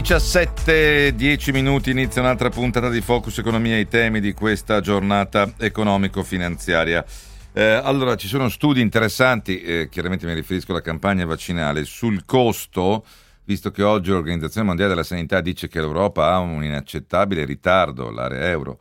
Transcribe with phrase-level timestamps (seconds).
[0.00, 5.54] 17, 10 minuti, inizia un'altra puntata di Focus Economia e i temi di questa giornata
[5.58, 7.04] economico-finanziaria.
[7.52, 13.04] Eh, allora, ci sono studi interessanti, eh, chiaramente mi riferisco alla campagna vaccinale, sul costo,
[13.42, 18.48] visto che oggi l'Organizzazione Mondiale della Sanità dice che l'Europa ha un inaccettabile ritardo, l'area
[18.50, 18.78] euro,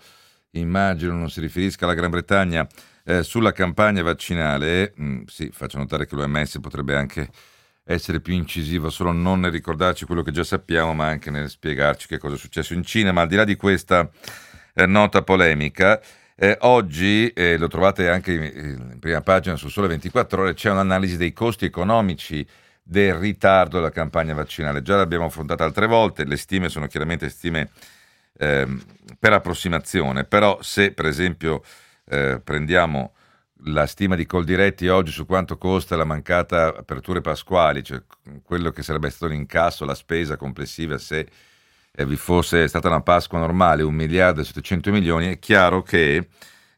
[0.52, 2.68] immagino non si riferisca alla Gran Bretagna,
[3.04, 7.28] eh, sulla campagna vaccinale, mh, mm, sì, faccio notare che l'OMS potrebbe anche
[7.88, 12.08] essere più incisivo, solo non nel ricordarci quello che già sappiamo, ma anche nel spiegarci
[12.08, 13.12] che cosa è successo in Cina.
[13.12, 14.10] Ma al di là di questa
[14.74, 16.02] eh, nota polemica,
[16.36, 20.70] eh, oggi, eh, lo trovate anche in, in, prima pagina su Sole 24 Ore, c'è
[20.70, 22.46] un'analisi dei costi economici
[22.84, 24.82] del ritardo della campagna vaccinale.
[24.82, 27.70] Già l'abbiamo affrontata altre volte, le stime sono chiaramente stime
[28.38, 28.82] ehm,
[29.18, 31.64] per approssimazione, però se per esempio
[32.10, 33.14] eh, prendiamo
[33.66, 38.02] la stima di Coldiretti oggi su quanto costa la mancata aperture pasquali, cioè
[38.44, 41.28] quello che sarebbe stato l'incasso, la spesa complessiva se
[41.92, 46.28] eh, vi fosse stata una Pasqua normale, un miliardo e 700 milioni, è chiaro che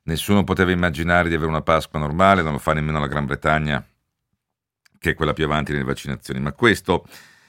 [0.03, 3.85] nessuno poteva immaginare di avere una Pasqua normale, non lo fa nemmeno la Gran Bretagna,
[4.97, 7.05] che è quella più avanti nelle vaccinazioni, ma questo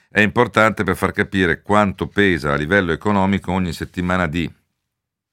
[0.08, 4.52] è importante per far capire quanto pesa a livello economico ogni settimana di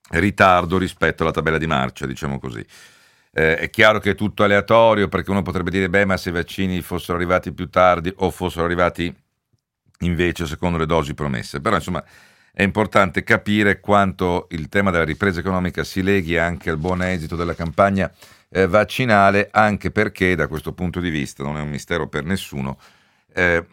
[0.10, 2.66] ritardo rispetto alla tabella di marcia, diciamo così.
[3.38, 6.32] Eh, è chiaro che è tutto aleatorio perché uno potrebbe dire, beh, ma se i
[6.32, 9.16] vaccini fossero arrivati più tardi o fossero arrivati
[10.00, 11.62] invece secondo le dosi promesse.
[11.62, 12.04] Però insomma
[12.52, 17.36] è importante capire quanto il tema della ripresa economica si leghi anche al buon esito
[17.36, 18.12] della campagna
[18.50, 22.80] eh, vaccinale, anche perché da questo punto di vista non è un mistero per nessuno
[23.36, 23.68] eh,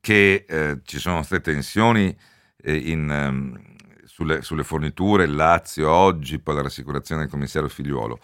[0.00, 2.16] che eh, ci sono state tensioni
[2.62, 3.60] eh, in, um,
[4.06, 8.18] sulle, sulle, forniture, il Lazio oggi, poi la rassicurazione del commissario Figliuolo.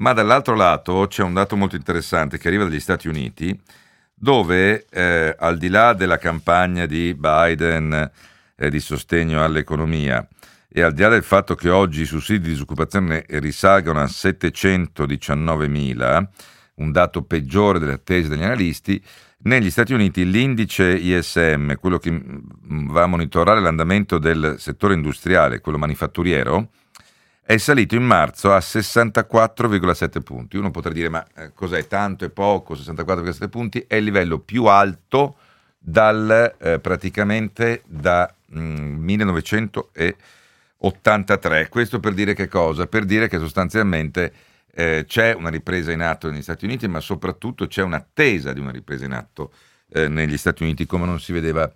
[0.00, 3.58] Ma dall'altro lato c'è un dato molto interessante che arriva dagli Stati Uniti,
[4.14, 8.10] dove eh, al di là della campagna di Biden
[8.56, 10.26] eh, di sostegno all'economia
[10.70, 15.68] e al di là del fatto che oggi i sussidi di disoccupazione risalgono a 719
[15.68, 16.26] mila,
[16.76, 19.02] un dato peggiore delle attese degli analisti,
[19.42, 25.60] negli Stati Uniti l'indice ISM, quello che mm, va a monitorare l'andamento del settore industriale,
[25.60, 26.70] quello manifatturiero,
[27.50, 30.56] è salito in marzo a 64,7 punti.
[30.56, 32.74] Uno potrà dire, ma eh, cos'è tanto e poco?
[32.74, 35.34] 64,7 punti è il livello più alto
[35.76, 41.68] dal, eh, praticamente da mm, 1983.
[41.68, 42.86] Questo per dire che cosa?
[42.86, 44.32] Per dire che sostanzialmente
[44.72, 48.70] eh, c'è una ripresa in atto negli Stati Uniti, ma soprattutto c'è un'attesa di una
[48.70, 49.50] ripresa in atto
[49.92, 51.68] eh, negli Stati Uniti, come non si vedeva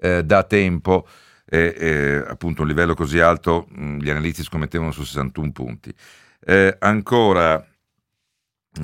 [0.00, 1.06] eh, da tempo
[1.48, 5.94] e, e appunto un livello così alto mh, gli analisti scommettevano su 61 punti.
[6.40, 7.64] Eh, ancora,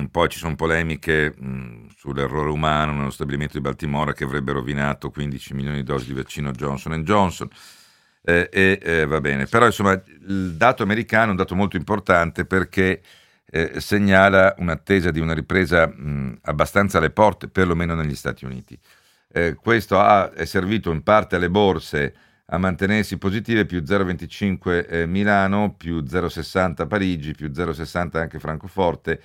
[0.09, 5.53] poi ci sono polemiche mh, sull'errore umano nello stabilimento di Baltimora che avrebbe rovinato 15
[5.53, 7.47] milioni di dosi di vaccino Johnson Johnson.
[8.27, 8.49] Eh,
[8.81, 13.01] eh, va bene, però insomma il dato americano è un dato molto importante perché
[13.45, 18.77] eh, segnala un'attesa di una ripresa mh, abbastanza alle porte, perlomeno negli Stati Uniti.
[19.31, 22.15] Eh, questo ha, è servito in parte alle borse
[22.47, 29.19] a mantenersi positive, più 0,25 eh, Milano, più 0,60 Parigi, più 0,60 anche Francoforte,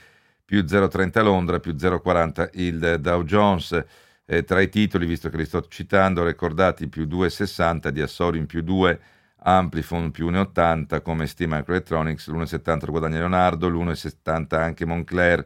[0.45, 3.85] più 0,30 Londra, più 0,40 il Dow Jones.
[4.25, 8.47] Eh, tra i titoli, visto che li sto citando, ricordati più 2,60 di Assori in
[8.47, 9.01] più 2,
[9.43, 15.45] Amplifon più 1,80 come stima Microelectronics, l'1,70 lo guadagna Leonardo, l'1,70 anche Moncler,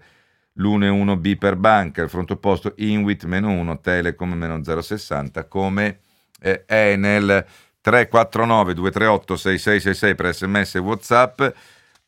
[0.55, 6.01] l'1,1 B per banca, al fronte opposto Inwit meno 1, Telecom meno 0,60 come
[6.41, 7.45] eh, Enel
[7.85, 11.43] 349 238 6666 per sms e whatsapp.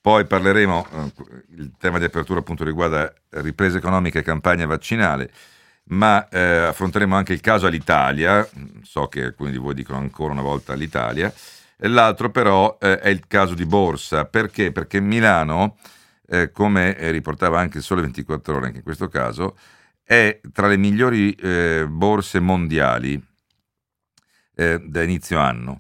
[0.00, 1.12] Poi parleremo, eh,
[1.56, 5.30] il tema di apertura appunto riguarda ripresa economica e campagna vaccinale,
[5.88, 8.48] ma eh, affronteremo anche il caso all'Italia,
[8.82, 11.30] so che alcuni di voi dicono ancora una volta all'Italia,
[11.78, 14.72] l'altro però eh, è il caso di Borsa, perché?
[14.72, 15.76] Perché Milano,
[16.28, 19.56] eh, come riportava anche il Sole 24 ore anche in questo caso,
[20.02, 23.22] è tra le migliori eh, borse mondiali
[24.56, 25.78] eh, da inizio anno,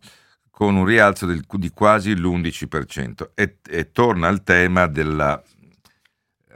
[0.50, 3.30] con un rialzo del, di quasi l'11%.
[3.34, 5.42] E, e torna al tema della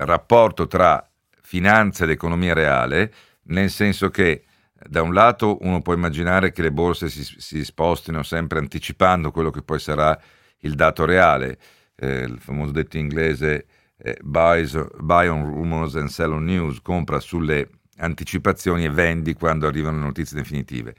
[0.00, 1.04] rapporto tra
[1.42, 3.12] finanza ed economia reale,
[3.44, 8.22] nel senso che da un lato uno può immaginare che le borse si, si spostino
[8.22, 10.18] sempre anticipando quello che poi sarà
[10.60, 11.58] il dato reale,
[11.96, 13.66] eh, il famoso detto inglese
[13.98, 19.66] eh, buys, buy on rumors and sell on news, compra sulle anticipazioni e vendi quando
[19.66, 20.94] arrivano le notizie definitive.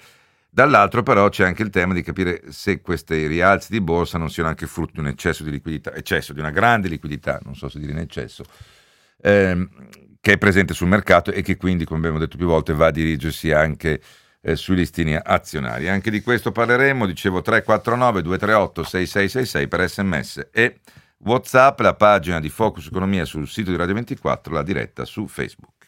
[0.53, 4.49] Dall'altro però c'è anche il tema di capire se questi rialzi di borsa non siano
[4.49, 7.79] anche frutto di un eccesso di liquidità, eccesso di una grande liquidità, non so se
[7.79, 8.43] dire in eccesso,
[9.21, 9.69] ehm,
[10.19, 12.91] che è presente sul mercato e che quindi, come abbiamo detto più volte, va a
[12.91, 14.01] dirigersi anche
[14.41, 15.87] eh, sui listini azionari.
[15.87, 20.79] Anche di questo parleremo, dicevo 349 238 6666 per sms e
[21.19, 25.87] Whatsapp, la pagina di Focus Economia sul sito di Radio 24, la diretta su Facebook.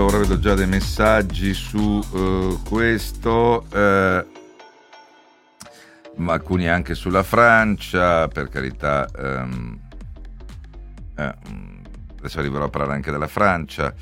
[0.00, 4.26] Allora, vedo già dei messaggi su uh, questo, uh,
[6.16, 9.06] ma alcuni anche sulla Francia, per carità.
[9.14, 9.78] Um,
[11.16, 11.34] eh,
[12.18, 13.92] adesso arriverò a parlare anche della Francia.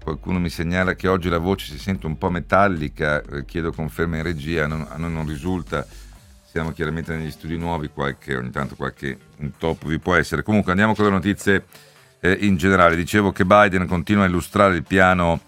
[0.00, 4.18] Qualcuno mi segnala che oggi la voce si sente un po' metallica, eh, chiedo conferma
[4.18, 5.84] in regia, non, a noi non risulta.
[6.48, 10.44] Siamo chiaramente negli studi nuovi, qualche, ogni tanto qualche intoppo vi può essere.
[10.44, 11.64] Comunque andiamo con le notizie
[12.20, 12.96] eh, in generale.
[12.96, 15.40] Dicevo che Biden continua a illustrare il piano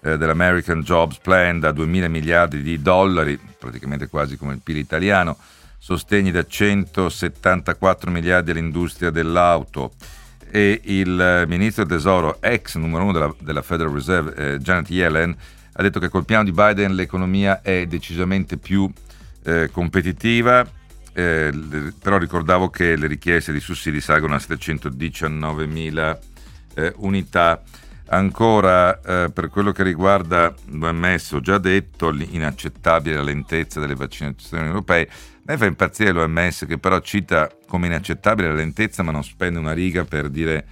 [0.00, 4.76] eh, dell'American Jobs Plan da 2 mila miliardi di dollari, praticamente quasi come il PIL
[4.76, 5.36] italiano,
[5.78, 9.92] sostegni da 174 miliardi all'industria dell'auto
[10.50, 15.34] e il ministro del tesoro, ex numero uno della, della Federal Reserve, eh, Janet Yellen,
[15.72, 18.90] ha detto che col piano di Biden l'economia è decisamente più
[19.44, 20.64] eh, competitiva
[21.12, 21.52] eh,
[22.00, 26.18] però ricordavo che le richieste di sussidi salgono a 719 mila
[26.74, 27.62] eh, unità.
[28.06, 35.08] Ancora eh, per quello che riguarda l'OMS, ho già detto l'inaccettabile lentezza delle vaccinazioni europee.
[35.08, 39.58] A me fa impazzire l'OMS che però cita come inaccettabile la lentezza ma non spende
[39.58, 40.66] una riga per dire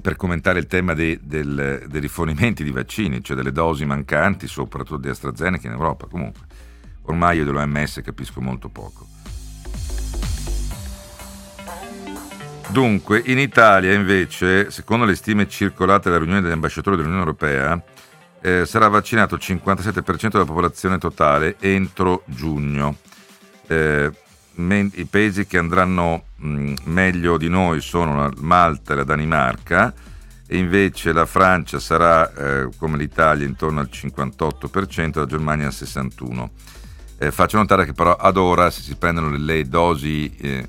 [0.00, 4.96] per commentare il tema dei, del, dei rifornimenti di vaccini, cioè delle dosi mancanti, soprattutto
[4.96, 6.06] di AstraZeneca in Europa.
[6.06, 6.46] Comunque,
[7.02, 9.11] ormai io dell'OMS capisco molto poco.
[12.72, 17.78] Dunque, in Italia invece, secondo le stime circolate dalla riunione degli ambasciatori dell'Unione Europea,
[18.40, 22.96] eh, sarà vaccinato il 57% della popolazione totale entro giugno.
[23.66, 24.10] Eh,
[24.54, 29.92] men- I paesi che andranno mh, meglio di noi sono la Malta e la Danimarca,
[30.46, 36.48] e invece la Francia sarà, eh, come l'Italia, intorno al 58%, la Germania al 61%.
[37.18, 40.66] Eh, faccio notare che però ad ora, se si prendono le, le dosi eh,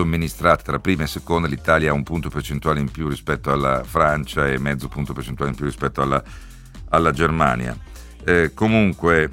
[0.00, 4.48] somministrate tra prima e seconda, l'Italia ha un punto percentuale in più rispetto alla Francia
[4.48, 6.22] e mezzo punto percentuale in più rispetto alla,
[6.88, 7.76] alla Germania.
[8.24, 9.30] Eh, comunque,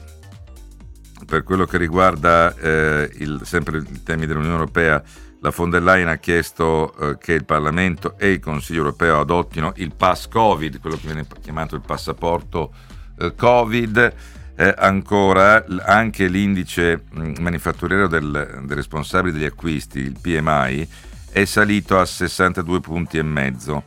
[1.26, 5.02] per quello che riguarda eh, il, sempre i temi dell'Unione Europea,
[5.40, 9.72] la von der Leyen ha chiesto eh, che il Parlamento e il Consiglio europeo adottino
[9.78, 12.74] il pass Covid, quello che viene chiamato il passaporto
[13.20, 14.14] eh, Covid
[14.60, 20.88] eh, ancora anche l'indice mm, manifatturiero del, dei responsabili degli acquisti, il PMI,
[21.32, 23.84] è salito a 62 punti e mezzo.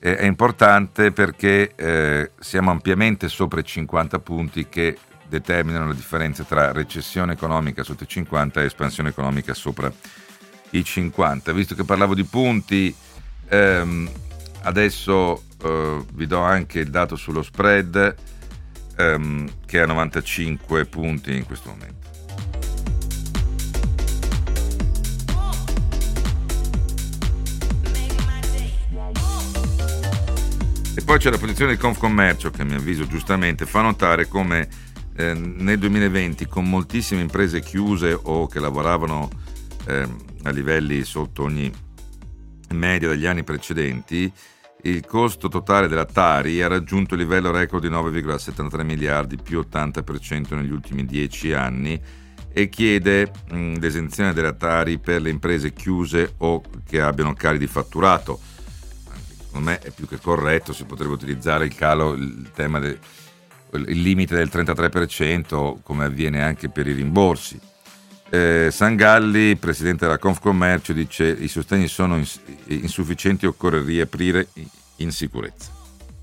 [0.00, 4.98] Eh, è importante perché eh, siamo ampiamente sopra i 50 punti che
[5.28, 9.92] determinano la differenza tra recessione economica sotto i 50 e espansione economica sopra
[10.70, 11.52] i 50.
[11.52, 12.92] Visto che parlavo di punti,
[13.48, 14.10] ehm,
[14.62, 18.14] adesso eh, vi do anche il dato sullo spread
[18.98, 21.96] ehm, che ha 95 punti in questo momento.
[30.96, 34.68] E poi c'è la posizione del Confcommercio che a mio avviso giustamente fa notare come
[35.14, 39.30] eh, nel 2020 con moltissime imprese chiuse o che lavoravano
[39.86, 40.08] eh,
[40.42, 41.72] a livelli sotto ogni
[42.70, 44.30] media degli anni precedenti,
[44.82, 50.54] il costo totale della Tari ha raggiunto il livello record di 9,73 miliardi, più 80%
[50.54, 52.00] negli ultimi 10 anni,
[52.52, 57.66] e chiede mh, l'esenzione della Tari per le imprese chiuse o che abbiano cali di
[57.66, 58.38] fatturato.
[59.44, 62.98] Secondo me è più che corretto, si potrebbe utilizzare il calo, il del
[63.70, 67.60] il limite del 33%, come avviene anche per i rimborsi.
[68.30, 74.48] Eh, Sangalli, presidente della Confcommercio, dice i sostegni sono ins- insufficienti, occorre riaprire
[74.96, 75.76] in sicurezza.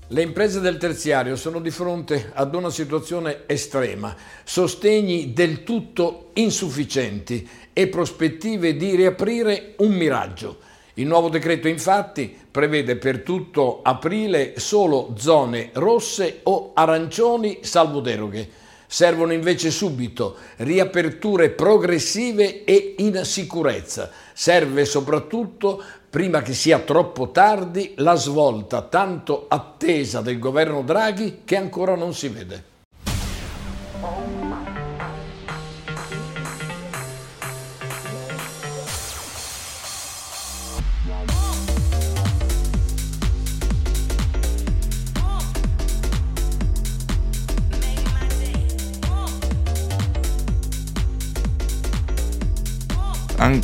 [0.08, 7.48] Le imprese del terziario sono di fronte ad una situazione estrema, sostegni del tutto insufficienti
[7.72, 10.58] e prospettive di riaprire un miraggio.
[10.94, 18.48] Il nuovo decreto infatti prevede per tutto aprile solo zone rosse o arancioni salvo deroghe.
[18.86, 24.10] Servono invece subito riaperture progressive e in sicurezza.
[24.32, 31.56] Serve soprattutto, prima che sia troppo tardi, la svolta tanto attesa del governo Draghi che
[31.56, 32.75] ancora non si vede.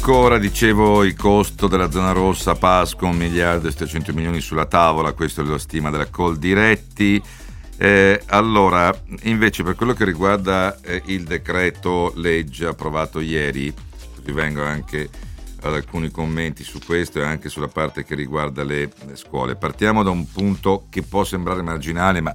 [0.05, 5.13] Ancora dicevo il costo della zona rossa Pasqua, 1 miliardo e 700 milioni sulla tavola,
[5.13, 7.23] questo è la stima della Col Diretti.
[7.77, 8.93] Eh, allora,
[9.23, 13.73] invece per quello che riguarda eh, il decreto legge approvato ieri,
[14.25, 15.09] vi vengo anche
[15.61, 19.55] ad alcuni commenti su questo e anche sulla parte che riguarda le, le scuole.
[19.55, 22.35] Partiamo da un punto che può sembrare marginale, ma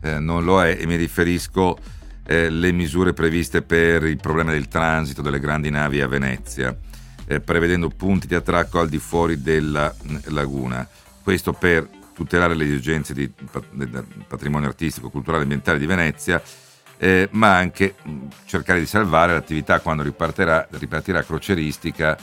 [0.00, 1.78] eh, non lo è, e mi riferisco
[2.26, 6.76] eh, le misure previste per il problema del transito delle grandi navi a Venezia,
[7.28, 10.88] eh, prevedendo punti di attracco al di fuori della mm, laguna.
[11.22, 13.30] Questo per tutelare le esigenze di,
[13.72, 16.42] del patrimonio artistico, culturale e ambientale di Venezia,
[16.96, 22.16] eh, ma anche mm, cercare di salvare l'attività quando ripartirà, ripartirà croceristica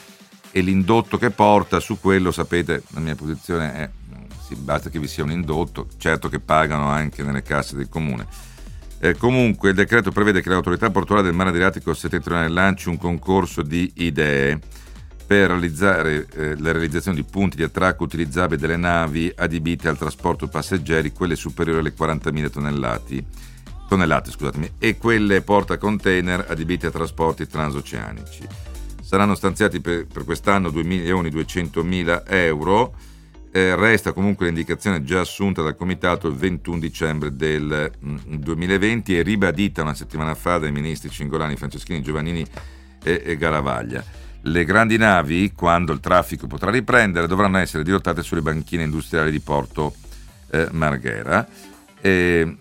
[0.52, 4.98] e l'indotto che porta su quello, sapete, la mia posizione è mm, sì, basta che
[4.98, 8.54] vi sia un indotto, certo che pagano anche nelle casse del comune
[9.00, 13.62] eh, comunque il decreto prevede che l'autorità portuale del mare Adriatico settentrionale lanci un concorso
[13.62, 14.60] di idee
[15.26, 20.48] per realizzare eh, la realizzazione di punti di attracco utilizzabili delle navi adibite al trasporto
[20.48, 23.26] passeggeri, quelle superiori alle 40.000 tonnellati,
[23.88, 28.48] tonnellate scusatemi, e quelle porta container adibite a trasporti transoceanici.
[29.02, 32.94] Saranno stanziati per, per quest'anno 2.200.000 euro
[33.56, 39.18] eh, resta comunque l'indicazione già assunta dal Comitato il 21 dicembre del mh, mm, 2020
[39.18, 42.46] e ribadita una settimana fa dai ministri Cingolani, Franceschini, Giovannini
[43.02, 44.04] e, e Garavaglia.
[44.48, 49.40] Le grandi navi, quando il traffico potrà riprendere, dovranno essere dirottate sulle banchine industriali di
[49.40, 49.96] Porto
[50.52, 51.48] eh, Marghera.
[52.00, 52.58] E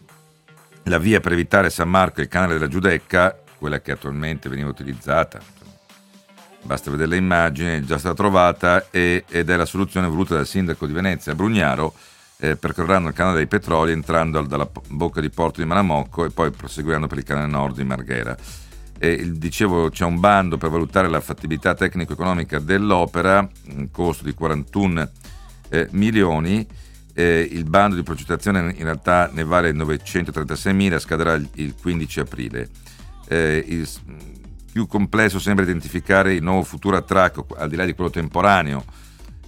[0.85, 4.71] la via per evitare San Marco e il canale della Giudecca, quella che attualmente veniva
[4.71, 5.41] utilizzata,
[6.63, 10.47] basta vedere le immagini, è già stata trovata e, ed è la soluzione voluta dal
[10.47, 11.93] sindaco di Venezia, Brugnaro,
[12.39, 16.51] eh, percorreranno il canale dei petroli entrando dalla bocca di porto di Manamocco e poi
[16.51, 18.35] proseguiranno per il canale nord di Marghera.
[18.99, 23.47] E, dicevo, c'è un bando per valutare la fattibilità tecnico-economica dell'opera,
[23.77, 25.11] un costo di 41
[25.69, 26.67] eh, milioni.
[27.17, 32.21] Eh, il bando di progettazione in realtà ne vale 936 mila, scaderà il, il 15
[32.21, 32.69] aprile.
[33.29, 33.89] Eh, il,
[34.75, 38.85] più complesso sembra identificare il nuovo futuro attracco, al di là di quello temporaneo.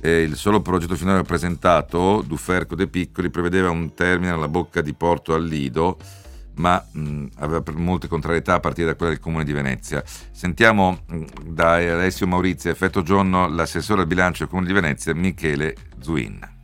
[0.00, 4.94] Eh, il solo progetto finora presentato, Duferco De Piccoli, prevedeva un termine alla bocca di
[4.94, 5.98] Porto al Lido,
[6.56, 10.02] ma mh, aveva molte contrarietà a partire da quella del Comune di Venezia.
[10.04, 15.74] Sentiamo mh, da Alessio Maurizio, effetto giorno, l'assessore al bilancio del Comune di Venezia, Michele
[16.00, 16.54] Zuin.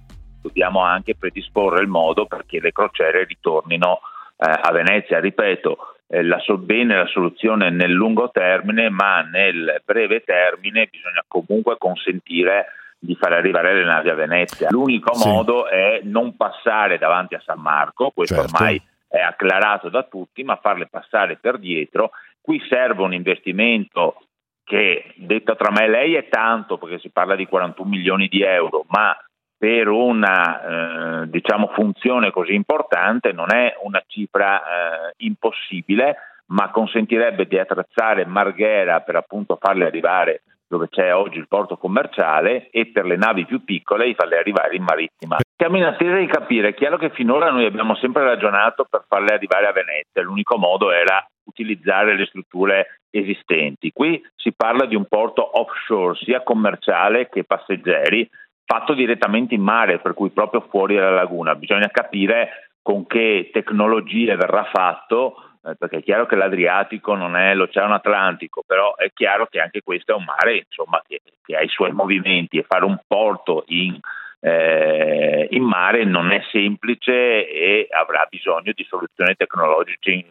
[0.43, 4.01] Dobbiamo anche predisporre il modo perché le crociere ritornino
[4.37, 5.21] eh, a Venezia.
[5.21, 5.77] Ripeto,
[6.09, 12.67] eh, la, bene la soluzione nel lungo termine, ma nel breve termine bisogna comunque consentire
[12.99, 14.69] di far arrivare le navi a Venezia.
[14.71, 15.29] L'unico sì.
[15.29, 18.55] modo è non passare davanti a San Marco, questo certo.
[18.55, 22.13] ormai è acclarato da tutti, ma farle passare per dietro.
[22.41, 24.23] Qui serve un investimento
[24.65, 28.41] che, detto tra me e lei, è tanto perché si parla di 41 milioni di
[28.41, 29.15] euro, ma
[29.55, 36.17] per una eh, diciamo, funzione così importante non è una cifra eh, impossibile,
[36.47, 40.43] ma consentirebbe di attrezzare Marghera per appunto farle arrivare
[40.73, 44.75] dove c'è oggi il porto commerciale e per le navi più piccole di farle arrivare
[44.75, 45.37] in marittima.
[45.55, 49.35] Siamo in attesa di capire, è chiaro che finora noi abbiamo sempre ragionato per farle
[49.35, 53.91] arrivare a Venezia, l'unico modo era utilizzare le strutture esistenti.
[53.93, 58.27] Qui si parla di un porto offshore, sia commerciale che passeggeri,
[58.65, 61.55] fatto direttamente in mare, per cui proprio fuori dalla laguna.
[61.55, 67.55] Bisogna capire con che tecnologie verrà fatto, eh, perché è chiaro che l'Adriatico non è
[67.55, 71.63] l'Oceano Atlantico, però è chiaro che anche questo è un mare insomma, che, che, ha
[71.63, 73.97] i suoi movimenti e fare un porto in,
[74.41, 80.27] eh, in, mare non è semplice e avrà bisogno di soluzioni tecnologiche,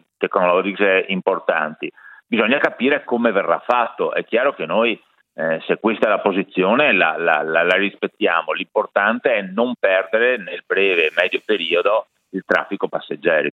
[1.08, 1.90] importanti.
[2.28, 4.14] bisogna capire come verrà fatto.
[4.14, 5.02] È chiaro che noi,
[5.34, 8.52] eh, se questa è la posizione, la, la, la, la, rispettiamo.
[8.52, 13.50] L'importante è non perdere nel breve e medio periodo il traffico passeggeri.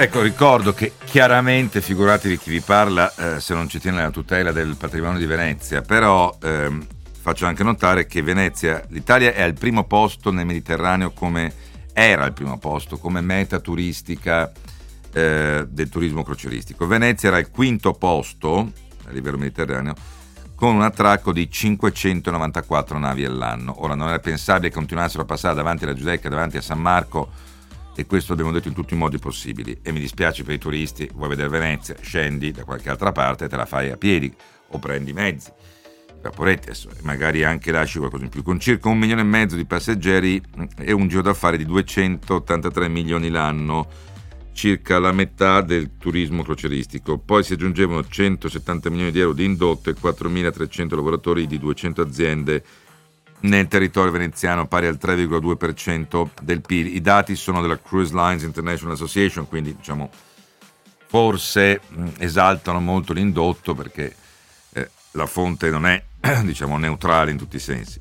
[0.00, 4.50] Ecco, ricordo che chiaramente, figuratevi chi vi parla eh, se non ci tiene la tutela
[4.50, 6.86] del patrimonio di Venezia, però ehm,
[7.20, 11.52] faccio anche notare che Venezia, l'Italia è al primo posto nel Mediterraneo come
[11.92, 14.50] era al primo posto come meta turistica
[15.12, 16.86] eh, del turismo crocieristico.
[16.86, 18.72] Venezia era al quinto posto
[19.04, 19.94] a livello mediterraneo
[20.54, 23.82] con un attracco di 594 navi all'anno.
[23.84, 27.48] Ora non era pensabile che continuassero a passare davanti alla Giudecca, davanti a San Marco
[28.00, 31.10] e questo l'abbiamo detto in tutti i modi possibili e mi dispiace per i turisti,
[31.12, 34.34] vuoi vedere Venezia, scendi da qualche altra parte te la fai a piedi
[34.68, 35.52] o prendi mezzi.
[36.22, 36.70] Vaporetti
[37.02, 38.42] magari anche lasci qualcosa in più.
[38.42, 40.40] Con circa un milione e mezzo di passeggeri
[40.78, 43.86] e un giro d'affari di 283 milioni l'anno
[44.54, 47.18] circa la metà del turismo croceristico.
[47.18, 52.64] Poi si aggiungevano 170 milioni di euro di indotto e 4.300 lavoratori di 200 aziende
[53.40, 56.94] nel territorio veneziano, pari al 3,2% del PIL.
[56.94, 60.10] I dati sono della Cruise Lines International Association, quindi diciamo
[61.06, 61.80] forse
[62.18, 64.14] esaltano molto l'indotto perché
[64.74, 66.00] eh, la fonte non è
[66.44, 68.00] diciamo neutrale in tutti i sensi.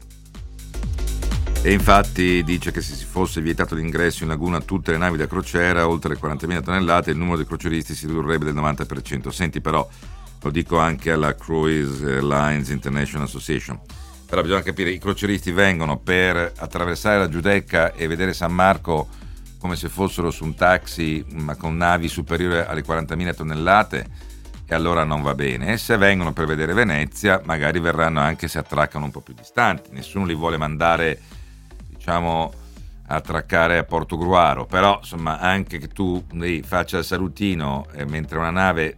[1.62, 5.18] E infatti dice che se si fosse vietato l'ingresso in laguna a tutte le navi
[5.18, 9.28] da crociera oltre le 40.000 tonnellate, il numero dei croceristi si ridurrebbe del 90%.
[9.28, 9.86] Senti però,
[10.42, 13.78] lo dico anche alla Cruise Lines International Association,
[14.30, 19.08] però bisogna capire, i croceristi vengono per attraversare la Giudecca e vedere San Marco
[19.58, 24.08] come se fossero su un taxi ma con navi superiori alle 40.000 tonnellate
[24.68, 25.74] e allora non va bene.
[25.74, 29.90] E se vengono per vedere Venezia, magari verranno anche se attraccano un po' più distanti.
[29.94, 31.20] Nessuno li vuole mandare
[31.88, 32.54] diciamo,
[33.08, 38.38] attraccare a Porto Gruaro, però insomma anche che tu lì faccia il salutino eh, mentre
[38.38, 38.98] una nave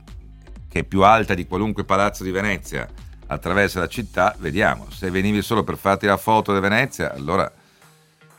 [0.67, 2.85] che è più alta di qualunque palazzo di Venezia
[3.31, 7.49] attraversa la città, vediamo, se venivi solo per farti la foto di Venezia, allora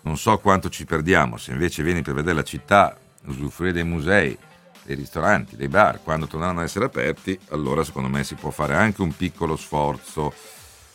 [0.03, 4.37] non so quanto ci perdiamo, se invece vieni per vedere la città, usufruire dei musei,
[4.83, 8.75] dei ristoranti, dei bar, quando torneranno ad essere aperti, allora secondo me si può fare
[8.75, 10.33] anche un piccolo sforzo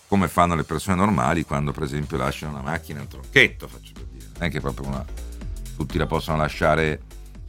[0.08, 4.04] come fanno le persone normali quando per esempio lasciano una macchina in tronchetto, faccio per
[4.04, 4.26] dire.
[4.34, 5.04] Non è che proprio una,
[5.76, 7.02] tutti la possono lasciare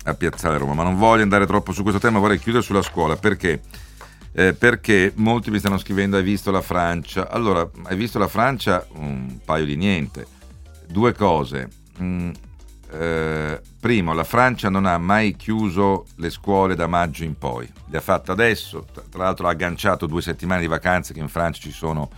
[0.04, 3.16] a Piazzale Roma, ma non voglio andare troppo su questo tema, vorrei chiudere sulla scuola
[3.16, 3.60] perché?
[4.32, 7.30] Eh, perché molti mi stanno scrivendo hai visto la Francia?
[7.30, 8.86] Allora, hai visto la Francia?
[8.94, 10.26] Un paio di niente.
[10.86, 11.68] Due cose.
[12.00, 12.30] Mm,
[12.90, 17.98] eh, primo, la Francia non ha mai chiuso le scuole da maggio in poi, le
[17.98, 21.70] ha fatte adesso, tra l'altro ha agganciato due settimane di vacanze che in Francia ci
[21.70, 22.08] sono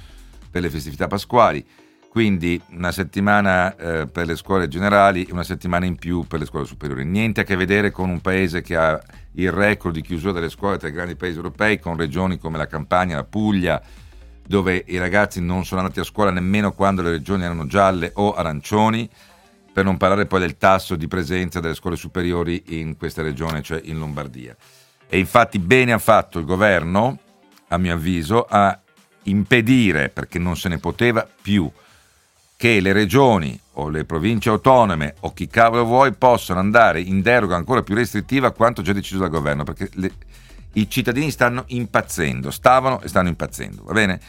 [0.50, 1.64] per le festività pasquali,
[2.10, 6.44] quindi una settimana eh, per le scuole generali e una settimana in più per le
[6.44, 7.04] scuole superiori.
[7.04, 9.00] Niente a che vedere con un paese che ha
[9.34, 12.66] il record di chiusura delle scuole tra i grandi paesi europei, con regioni come la
[12.66, 13.80] Campania, la Puglia,
[14.44, 18.34] dove i ragazzi non sono andati a scuola nemmeno quando le regioni erano gialle o
[18.34, 19.08] arancioni,
[19.72, 23.80] per non parlare poi del tasso di presenza delle scuole superiori in questa regione, cioè
[23.84, 24.56] in Lombardia.
[25.08, 27.20] E infatti bene ha fatto il governo,
[27.68, 28.76] a mio avviso, a
[29.22, 31.70] impedire, perché non se ne poteva più,
[32.60, 37.56] che le regioni o le province autonome o chi cavolo vuoi possano andare in deroga
[37.56, 40.12] ancora più restrittiva a quanto già deciso dal governo, perché le,
[40.74, 44.20] i cittadini stanno impazzendo, stavano e stanno impazzendo, va bene?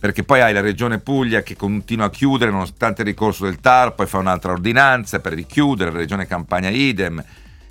[0.00, 3.94] Perché poi hai la regione Puglia che continua a chiudere nonostante il ricorso del TAR,
[3.94, 7.22] poi fa un'altra ordinanza per richiudere, la regione Campania idem,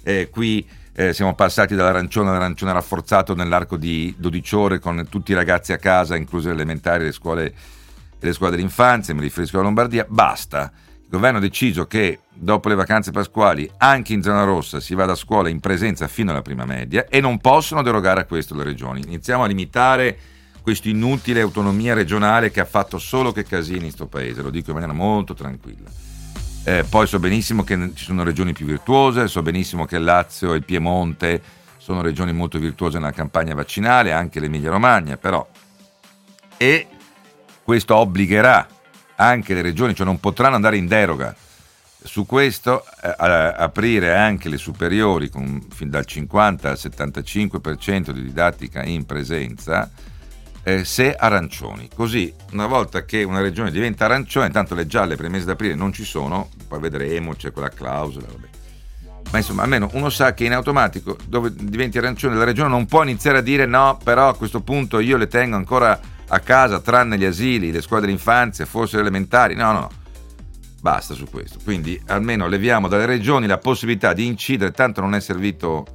[0.02, 5.36] eh, qui eh, siamo passati dall'arancione all'arancione rafforzato nell'arco di 12 ore con tutti i
[5.36, 7.54] ragazzi a casa, incluse le elementari le scuole,
[8.26, 10.72] le scuole dell'infanzia, mi riferisco alla Lombardia, basta.
[11.02, 15.14] Il governo ha deciso che dopo le vacanze pasquali anche in zona rossa si vada
[15.14, 18.64] a scuola in presenza fino alla prima media e non possono derogare a questo le
[18.64, 19.02] regioni.
[19.02, 20.18] Iniziamo a limitare
[20.62, 24.72] questa inutile autonomia regionale che ha fatto solo che casini in questo paese, lo dico
[24.72, 25.90] in maniera molto tranquilla.
[26.64, 30.58] Eh, poi so benissimo che ci sono regioni più virtuose, so benissimo che Lazio e
[30.58, 31.40] il Piemonte
[31.78, 35.48] sono regioni molto virtuose nella campagna vaccinale, anche l'Emilia Romagna, però.
[36.58, 36.88] E
[37.66, 38.68] questo obbligherà
[39.16, 41.36] anche le regioni, cioè non potranno andare in deroga.
[42.04, 48.84] Su questo eh, aprire anche le superiori con fin dal 50 al 75% di didattica
[48.84, 49.90] in presenza
[50.62, 51.90] eh, se arancioni.
[51.92, 55.74] Così una volta che una regione diventa arancione, intanto le gialle per il mese d'aprile
[55.74, 58.48] non ci sono, poi vedremo, c'è quella clausola, vabbè.
[59.32, 63.02] Ma insomma, almeno uno sa che in automatico dove diventi arancione la regione non può
[63.02, 67.18] iniziare a dire no, però a questo punto io le tengo ancora a casa, tranne
[67.18, 69.56] gli asili, le scuole dell'infanzia, forse le elementari.
[69.56, 69.92] No, no, no.
[70.82, 71.60] Basta su questo.
[71.64, 75.86] Quindi almeno leviamo dalle regioni la possibilità di incidere, tanto non è servito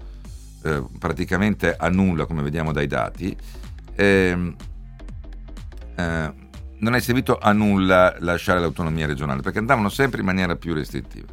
[0.65, 3.37] eh, praticamente a nulla, come vediamo dai dati,
[3.95, 4.57] ehm,
[5.97, 6.33] eh,
[6.79, 11.27] non è servito a nulla lasciare l'autonomia regionale, perché andavano sempre in maniera più restrittiva.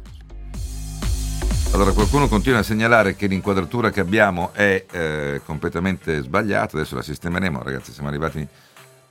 [1.72, 7.02] Allora qualcuno continua a segnalare che l'inquadratura che abbiamo è eh, completamente sbagliata, adesso la
[7.02, 8.46] sistemeremo, ragazzi, siamo arrivati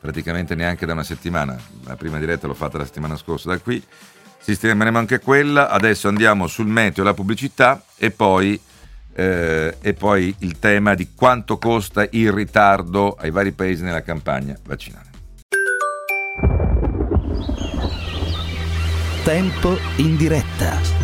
[0.08, 3.84] praticamente neanche da una settimana, la prima diretta l'ho fatta la settimana scorsa da qui,
[4.40, 8.58] sistemeremo anche quella, adesso andiamo sul meteo e la pubblicità e poi,
[9.14, 14.58] eh, e poi il tema di quanto costa il ritardo ai vari paesi nella campagna
[14.64, 15.10] vaccinale.
[19.26, 20.97] Tempo in diretta.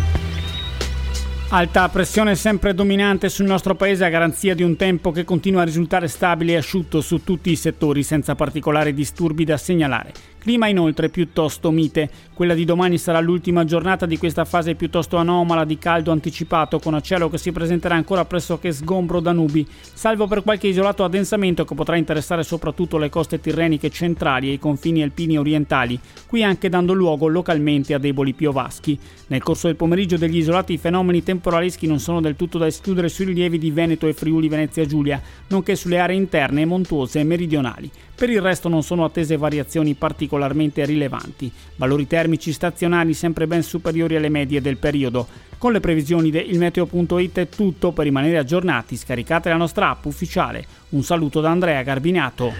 [1.54, 5.64] Alta pressione sempre dominante sul nostro paese a garanzia di un tempo che continua a
[5.64, 10.12] risultare stabile e asciutto su tutti i settori senza particolari disturbi da segnalare.
[10.44, 12.10] Clima inoltre piuttosto mite.
[12.34, 17.00] Quella di domani sarà l'ultima giornata di questa fase piuttosto anomala di caldo anticipato con
[17.00, 21.74] cielo che si presenterà ancora pressoché sgombro da nubi, salvo per qualche isolato addensamento che
[21.74, 26.92] potrà interessare soprattutto le coste tirreniche centrali e i confini alpini orientali, qui anche dando
[26.92, 28.98] luogo localmente a deboli piovaschi.
[29.28, 33.24] Nel corso del pomeriggio degli isolati fenomeni temporaleschi non sono del tutto da escludere sui
[33.24, 37.90] rilievi di Veneto e Friuli Venezia Giulia, nonché sulle aree interne e montuose e meridionali.
[38.16, 44.14] Per il resto non sono attese variazioni particolarmente rilevanti, valori termici stazionari sempre ben superiori
[44.14, 45.26] alle medie del periodo.
[45.58, 50.64] Con le previsioni di ilmeteo.it è tutto per rimanere aggiornati, scaricate la nostra app ufficiale.
[50.90, 52.52] Un saluto da Andrea Garbinato.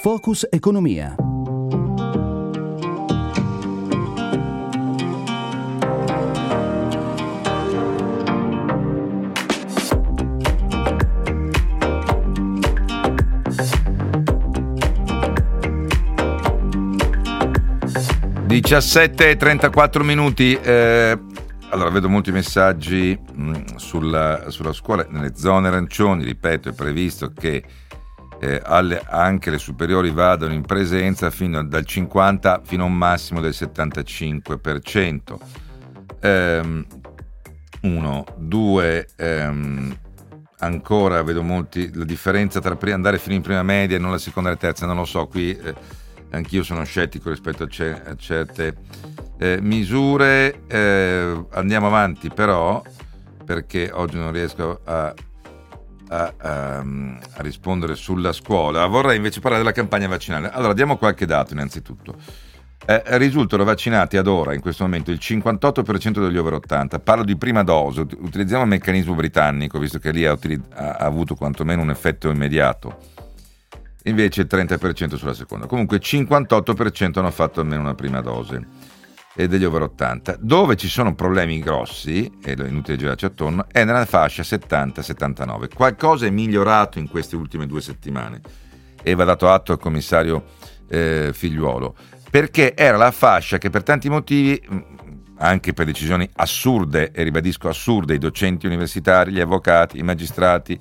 [0.00, 1.33] Focus Economia.
[18.60, 20.54] 17 e 34 minuti.
[20.54, 21.18] Eh,
[21.70, 25.04] allora, vedo molti messaggi mh, mm, sulla, sulla, scuola.
[25.08, 27.64] Nelle zone arancioni, ripeto, è previsto che
[28.38, 33.40] eh, alle, anche le superiori vadano in presenza fino dal 50 fino a un massimo
[33.40, 35.36] del 75%.
[36.20, 36.86] Ehm,
[37.80, 39.98] uno, due, ehm,
[40.60, 44.50] ancora vedo molti la differenza tra andare fino in prima media e non la seconda
[44.50, 46.02] e la terza, non lo so, qui eh,
[46.34, 48.76] anch'io sono scettico rispetto a, ce- a certe
[49.38, 50.62] eh, misure.
[50.66, 52.82] Eh, andiamo avanti però,
[53.44, 55.14] perché oggi non riesco a,
[56.08, 56.84] a, a, a,
[57.42, 58.86] rispondere sulla scuola.
[58.86, 60.50] Vorrei invece parlare della campagna vaccinale.
[60.50, 62.16] Allora, diamo qualche dato innanzitutto.
[62.86, 66.98] Eh, risultano vaccinati ad ora, in questo momento, il 58% degli over 80.
[66.98, 70.36] Parlo di prima dose, utilizziamo il meccanismo britannico, visto che lì ha,
[70.74, 73.13] ha avuto quantomeno un effetto immediato
[74.04, 75.66] invece il 30% sulla seconda.
[75.66, 78.92] Comunque 58% hanno fatto almeno una prima dose
[79.34, 80.36] e degli over 80.
[80.40, 85.74] Dove ci sono problemi grossi, e è inutile girarci attorno, è nella fascia 70-79.
[85.74, 88.40] Qualcosa è migliorato in queste ultime due settimane
[89.02, 90.44] e va dato atto al commissario
[90.88, 91.94] eh, Figliuolo,
[92.30, 94.60] perché era la fascia che per tanti motivi,
[95.38, 100.78] anche per decisioni assurde, e ribadisco assurde, i docenti universitari, gli avvocati, i magistrati,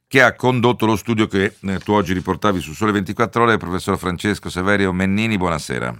[0.07, 3.59] che ha condotto lo studio che eh, tu oggi riportavi su Sole 24 Ore, il
[3.59, 5.37] professor Francesco Severio Mennini.
[5.37, 5.92] Buonasera.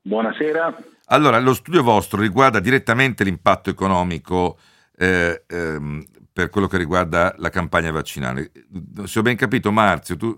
[0.00, 0.74] Buonasera.
[1.10, 4.58] Allora, lo studio vostro riguarda direttamente l'impatto economico
[4.96, 8.50] eh, ehm, per quello che riguarda la campagna vaccinale.
[9.04, 10.36] Se ho ben capito, Marzio, tu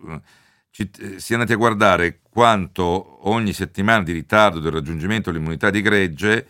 [0.70, 5.70] ci, eh, si è andati a guardare quanto ogni settimana di ritardo del raggiungimento dell'immunità
[5.70, 6.46] di gregge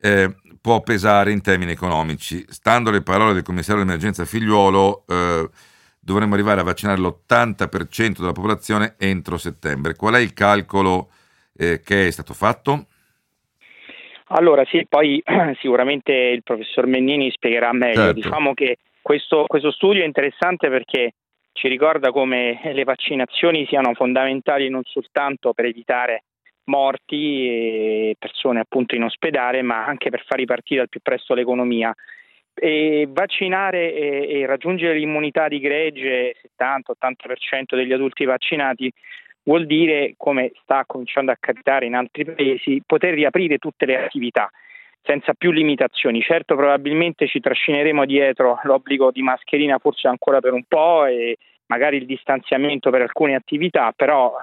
[0.00, 2.46] eh, può pesare in termini economici.
[2.48, 5.50] Stando alle parole del commissario dell'emergenza Figliuolo, eh,
[6.00, 9.94] dovremmo arrivare a vaccinare l'80% della popolazione entro settembre.
[9.94, 11.10] Qual è il calcolo
[11.54, 12.86] eh, che è stato fatto?
[14.34, 15.22] Allora sì, poi
[15.60, 17.94] sicuramente il professor Mennini spiegherà meglio.
[17.94, 18.12] Certo.
[18.12, 21.14] Diciamo che questo, questo studio è interessante perché
[21.52, 26.24] ci ricorda come le vaccinazioni siano fondamentali non soltanto per evitare
[26.64, 31.94] morti e persone appunto in ospedale, ma anche per far ripartire al più presto l'economia.
[32.54, 38.92] E vaccinare e, e raggiungere l'immunità di gregge, 70-80% degli adulti vaccinati,
[39.44, 44.50] vuol dire, come sta cominciando a capitare in altri paesi, poter riaprire tutte le attività
[45.02, 46.20] senza più limitazioni.
[46.20, 51.96] Certo, probabilmente ci trascineremo dietro l'obbligo di mascherina forse ancora per un po' e magari
[51.96, 54.34] il distanziamento per alcune attività, però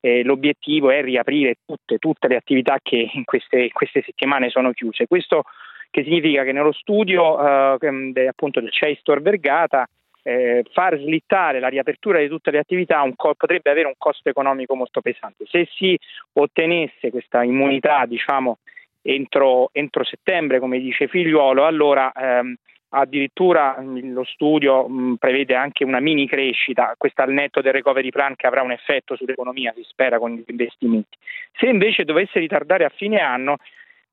[0.00, 5.06] eh, l'obiettivo è riaprire tutte, tutte, le attività che in queste, queste, settimane sono chiuse.
[5.06, 5.44] Questo
[5.90, 9.88] che significa che nello studio eh, appunto del CEI Store Vergata
[10.28, 14.74] eh, far slittare la riapertura di tutte le attività co- potrebbe avere un costo economico
[14.74, 15.46] molto pesante.
[15.46, 15.98] Se si
[16.34, 18.58] ottenesse questa immunità, diciamo,
[19.00, 22.54] entro, entro settembre, come dice Figliuolo, allora ehm,
[22.90, 28.36] addirittura lo studio mh, prevede anche una mini crescita, questo al netto del recovery plan
[28.36, 31.16] che avrà un effetto sull'economia, si spera, con gli investimenti.
[31.54, 33.56] Se invece dovesse ritardare a fine anno,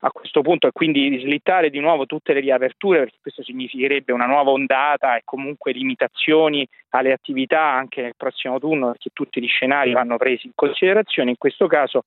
[0.00, 4.26] a questo punto e quindi slittare di nuovo tutte le riaperture perché questo significherebbe una
[4.26, 9.92] nuova ondata e comunque limitazioni alle attività anche nel prossimo turno perché tutti gli scenari
[9.92, 11.30] vanno presi in considerazione.
[11.30, 12.04] In questo caso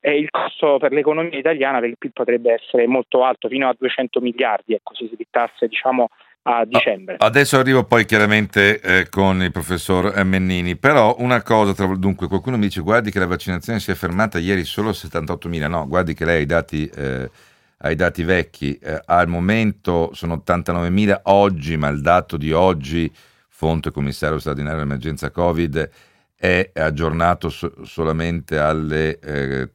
[0.00, 3.76] eh, il costo per l'economia italiana per il PIL potrebbe essere molto alto fino a
[3.76, 6.08] 200 miliardi ecco, se slittasse diciamo
[6.42, 7.16] a dicembre.
[7.18, 12.66] Adesso arrivo poi chiaramente eh, con il professor Mennini, però una cosa, dunque qualcuno mi
[12.66, 16.24] dice guardi che la vaccinazione si è fermata ieri solo a 78.000, no, guardi che
[16.24, 17.30] lei ha i dati, eh,
[17.76, 23.12] ha i dati vecchi, eh, al momento sono 89.000 oggi, ma il dato di oggi,
[23.48, 25.90] fonte commissario straordinario dell'emergenza Covid,
[26.34, 29.18] è aggiornato so- solamente alle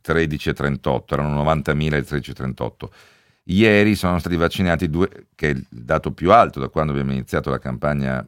[0.01, 2.89] 13.38, eh, erano 90.000 e 13.38
[3.45, 7.49] Ieri sono stati vaccinati due, che è il dato più alto da quando abbiamo iniziato
[7.49, 8.25] la campagna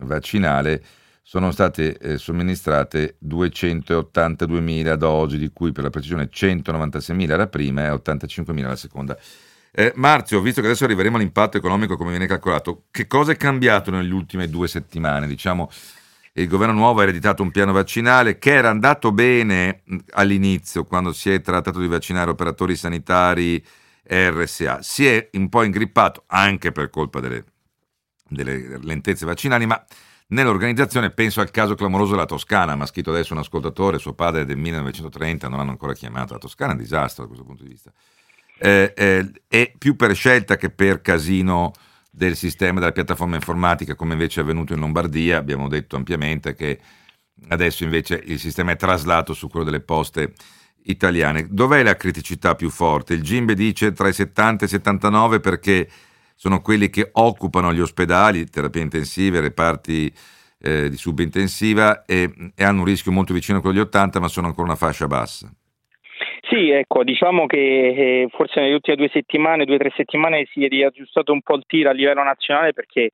[0.00, 0.82] vaccinale,
[1.22, 7.90] sono state eh, somministrate 282.000 dosi, di cui per la precisione 196.000 la prima e
[7.90, 9.18] 85.000 la seconda.
[9.72, 13.90] Eh, Marzio, visto che adesso arriveremo all'impatto economico come viene calcolato, che cosa è cambiato
[13.90, 15.26] nelle ultime due settimane?
[15.26, 15.70] Diciamo,
[16.34, 21.30] il governo nuovo ha ereditato un piano vaccinale che era andato bene all'inizio, quando si
[21.30, 23.64] è trattato di vaccinare operatori sanitari,
[24.08, 24.82] RSA.
[24.82, 27.44] Si è un po' ingrippato anche per colpa delle,
[28.28, 29.84] delle lentezze vaccinali, ma
[30.28, 34.42] nell'organizzazione penso al caso clamoroso della Toscana, mi ha scritto adesso un ascoltatore, suo padre
[34.42, 37.62] è del 1930, non l'hanno ancora chiamata la Toscana, è un disastro da questo punto
[37.62, 37.92] di vista.
[38.58, 41.72] Eh, eh, è più per scelta che per casino
[42.10, 46.80] del sistema della piattaforma informatica, come invece è avvenuto in Lombardia, abbiamo detto ampiamente che
[47.48, 50.32] adesso invece il sistema è traslato su quello delle poste
[50.86, 51.46] italiane.
[51.50, 53.14] Dov'è la criticità più forte?
[53.14, 55.88] Il Gimbe dice tra i 70 e i 79 perché
[56.34, 60.12] sono quelli che occupano gli ospedali, terapie intensive, reparti
[60.60, 64.28] eh, di subintensiva e, e, hanno un rischio molto vicino a quello degli 80 ma
[64.28, 65.50] sono ancora una fascia bassa.
[66.48, 70.64] Sì, ecco, diciamo che eh, forse nelle ultime due settimane, due o tre settimane si
[70.64, 73.10] è riaggiustato un po' il tiro a livello nazionale perché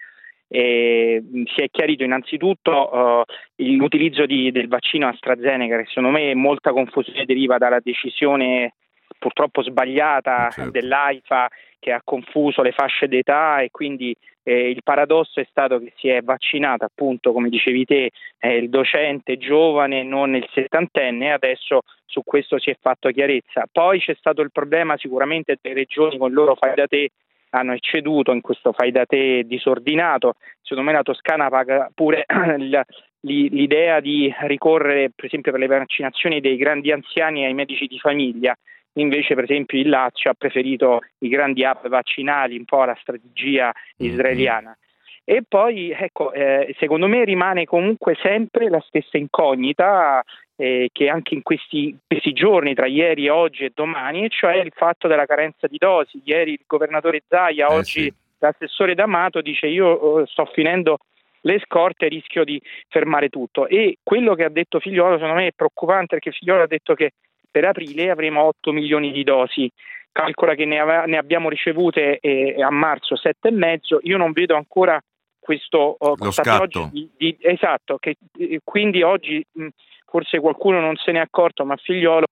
[0.55, 1.23] eh,
[1.55, 3.23] si è chiarito innanzitutto uh,
[3.57, 8.75] l'utilizzo di, del vaccino AstraZeneca, che secondo me molta confusione deriva dalla decisione
[9.19, 10.71] purtroppo sbagliata certo.
[10.71, 15.93] dell'AIFA che ha confuso le fasce d'età e quindi eh, il paradosso è stato che
[15.97, 21.31] si è vaccinato appunto come dicevi te eh, il docente giovane non il settantenne e
[21.31, 23.65] adesso su questo si è fatto chiarezza.
[23.73, 27.09] Poi c'è stato il problema sicuramente delle regioni con il loro fai da te
[27.55, 30.35] hanno ecceduto in questo fai da te disordinato.
[30.61, 32.25] Secondo me la Toscana paga pure
[33.21, 38.57] l'idea di ricorrere, per esempio, per le vaccinazioni dei grandi anziani ai medici di famiglia.
[38.95, 43.73] Invece, per esempio, il Lazio ha preferito i grandi hub vaccinali, un po' la strategia
[43.73, 44.13] mm-hmm.
[44.13, 44.77] israeliana.
[45.25, 50.23] E poi, ecco, eh, secondo me rimane comunque sempre la stessa incognita
[50.63, 54.73] eh, che anche in questi, questi, giorni, tra ieri, oggi e domani, e cioè il
[54.73, 56.23] fatto della carenza di dosi.
[56.23, 58.15] Ieri il governatore Zaia, eh oggi sì.
[58.39, 60.99] l'assessore D'Amato dice io oh, sto finendo
[61.41, 63.67] le scorte e rischio di fermare tutto.
[63.67, 67.11] E quello che ha detto Figliolo secondo me è preoccupante perché Figliolo ha detto che
[67.51, 69.69] per aprile avremo 8 milioni di dosi.
[70.13, 73.99] Calcola che ne, ave- ne abbiamo ricevute eh, a marzo 7,5.
[74.03, 75.03] Io non vedo ancora
[75.41, 76.89] questo uh, lo scatto.
[76.93, 79.67] Di, di, esatto, che, eh, quindi oggi mh,
[80.13, 82.27] forse qualcuno non se ne è accorto, ma Figliolo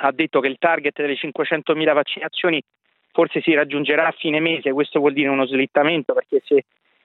[0.00, 2.60] ha detto che il target delle 500.000 vaccinazioni
[3.12, 6.64] forse si raggiungerà a fine mese, questo vuol dire uno slittamento perché se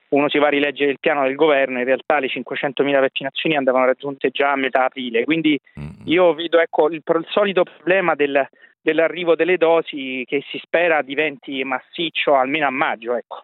[0.10, 3.86] uno si va a rileggere il piano del governo, in realtà le 500.000 vaccinazioni andavano
[3.86, 5.60] raggiunte già a metà aprile, quindi
[6.06, 8.47] io vedo ecco, il, il solito problema del,
[8.82, 13.15] dell'arrivo delle dosi che si spera diventi massiccio almeno a maggio.
[13.15, 13.43] Ecco.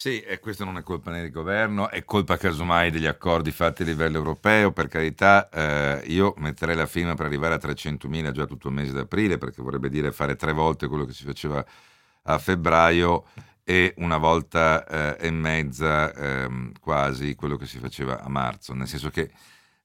[0.00, 3.82] Sì, e questo non è colpa né del governo, è colpa casomai degli accordi fatti
[3.82, 8.46] a livello europeo, per carità eh, io metterei la firma per arrivare a 300.000 già
[8.46, 11.64] tutto il mese d'aprile, perché vorrebbe dire fare tre volte quello che si faceva
[12.22, 13.24] a febbraio
[13.64, 14.86] e una volta
[15.18, 19.28] eh, e mezza eh, quasi quello che si faceva a marzo, nel senso che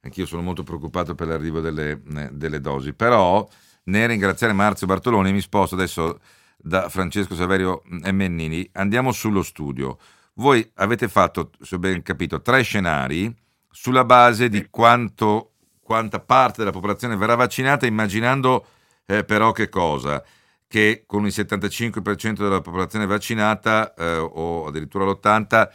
[0.01, 1.99] anch'io sono molto preoccupato per l'arrivo delle,
[2.31, 3.47] delle dosi, però
[3.85, 6.19] nel ringraziare Marzio Bartoloni mi sposto adesso
[6.63, 8.67] da Francesco Saverio e Mennini.
[8.73, 9.97] Andiamo sullo studio.
[10.35, 13.31] Voi avete fatto, se ho ben capito, tre scenari
[13.69, 18.65] sulla base di quanto, quanta parte della popolazione verrà vaccinata, immaginando
[19.05, 20.23] eh, però che cosa?
[20.65, 25.69] Che con il 75% della popolazione vaccinata eh, o addirittura l'80%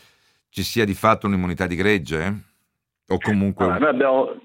[0.49, 2.43] ci sia di fatto un'immunità di gregge?
[3.09, 3.67] O comunque...
[3.67, 4.41] Allora, noi abbiamo,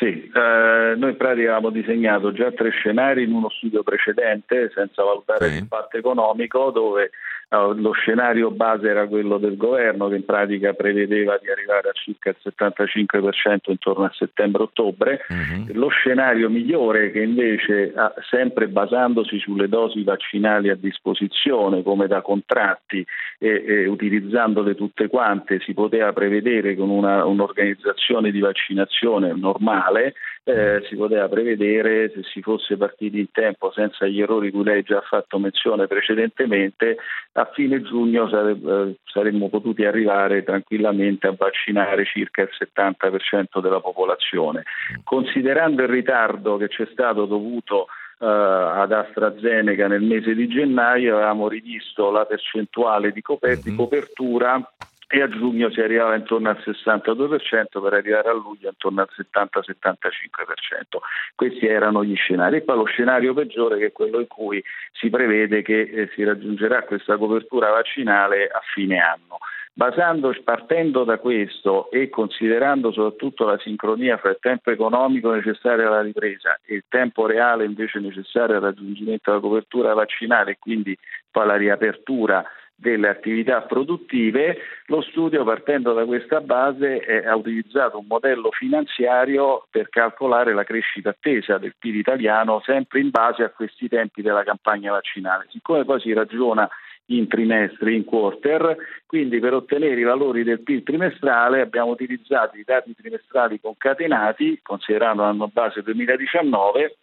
[0.00, 5.02] sì, eh, noi in pratica avevamo disegnato già tre scenari in uno studio precedente, senza
[5.04, 5.54] valutare sì.
[5.56, 7.10] l'impatto economico, dove
[7.50, 12.30] lo scenario base era quello del governo che in pratica prevedeva di arrivare a circa
[12.30, 15.26] il 75% intorno a settembre-ottobre.
[15.28, 15.72] Uh-huh.
[15.72, 17.92] Lo scenario migliore che invece,
[18.30, 23.04] sempre basandosi sulle dosi vaccinali a disposizione come da contratti
[23.38, 30.82] e, e utilizzandole tutte quante, si poteva prevedere con una, un'organizzazione di vaccinazione normale, eh,
[30.88, 34.98] si poteva prevedere se si fosse partiti in tempo senza gli errori cui lei già
[34.98, 36.96] ha fatto menzione precedentemente
[37.40, 44.64] a fine giugno eh, saremmo potuti arrivare tranquillamente a vaccinare circa il 70% della popolazione.
[45.04, 47.86] Considerando il ritardo che c'è stato dovuto
[48.20, 53.76] Uh, ad AstraZeneca nel mese di gennaio avevamo rivisto la percentuale di, coper- di mhm.
[53.78, 54.72] copertura
[55.12, 60.98] e a giugno si arrivava intorno al 62% per arrivare a luglio intorno al 70-75%.
[61.34, 62.58] Questi erano gli scenari.
[62.58, 66.22] E poi lo scenario peggiore che è quello in cui si prevede che eh, si
[66.22, 69.38] raggiungerà questa copertura vaccinale a fine anno.
[69.72, 76.02] Basando, partendo da questo e considerando soprattutto la sincronia fra il tempo economico necessario alla
[76.02, 80.96] ripresa e il tempo reale invece necessario al raggiungimento della copertura vaccinale e quindi
[81.30, 82.44] poi la riapertura
[82.80, 89.66] delle attività produttive, lo studio partendo da questa base eh, ha utilizzato un modello finanziario
[89.70, 94.44] per calcolare la crescita attesa del PIL italiano sempre in base a questi tempi della
[94.44, 95.46] campagna vaccinale.
[95.50, 96.66] Siccome poi si ragiona
[97.06, 102.64] in trimestri, in quarter, quindi per ottenere i valori del PIL trimestrale abbiamo utilizzato i
[102.64, 106.96] dati trimestrali concatenati, considerando l'anno base 2019,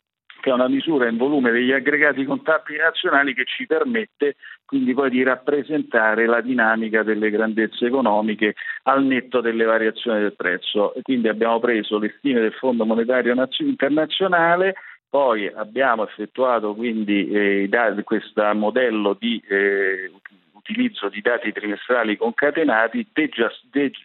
[0.47, 5.09] che è una misura in volume degli aggregati contabili nazionali che ci permette quindi poi
[5.09, 10.93] di rappresentare la dinamica delle grandezze economiche al netto delle variazioni del prezzo.
[10.93, 14.75] E quindi abbiamo preso le stime del Fondo Monetario Internazionale
[15.09, 17.69] poi abbiamo effettuato quindi eh,
[18.03, 20.11] questo modello di eh,
[20.57, 23.07] utilizzo di dati trimestrali concatenati,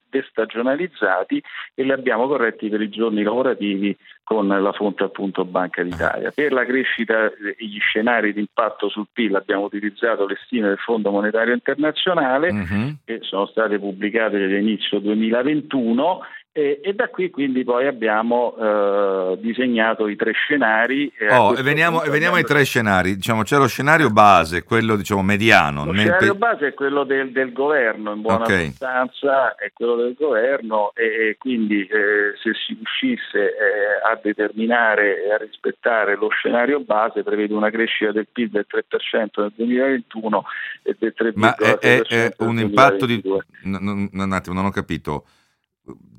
[0.09, 1.43] destagionalizzati
[1.75, 6.31] e li abbiamo corretti per i giorni lavorativi con la fonte appunto Banca d'Italia.
[6.31, 10.79] Per la crescita e gli scenari di impatto sul PIL abbiamo utilizzato le stime del
[10.79, 12.97] Fondo Monetario Internazionale uh-huh.
[13.05, 16.21] che sono state pubblicate all'inizio 2021
[16.55, 21.11] e, e, da qui quindi poi abbiamo eh, disegnato i tre scenari.
[21.19, 23.15] E oh, e veniamo, e veniamo ai tre scenari.
[23.15, 25.87] Diciamo, c'è lo scenario base, quello diciamo, mediano.
[25.87, 28.67] Lo scenario base è quello del, del governo, in buona okay.
[28.67, 35.33] sostanza è quello del governo e, quindi eh, se si riuscisse eh, a determinare e
[35.33, 40.45] a rispettare lo scenario base prevede una crescita del PIL del 3% nel 2021
[40.83, 43.23] e del 3,3% Ma è, è, è un impatto di...
[43.63, 45.25] No, un attimo, non ho capito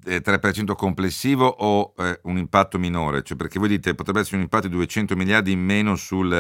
[0.06, 3.24] 3% eh, complessivo o eh, un impatto minore?
[3.24, 6.34] Cioè, perché voi dite potrebbe essere un impatto di 200 miliardi in meno sul...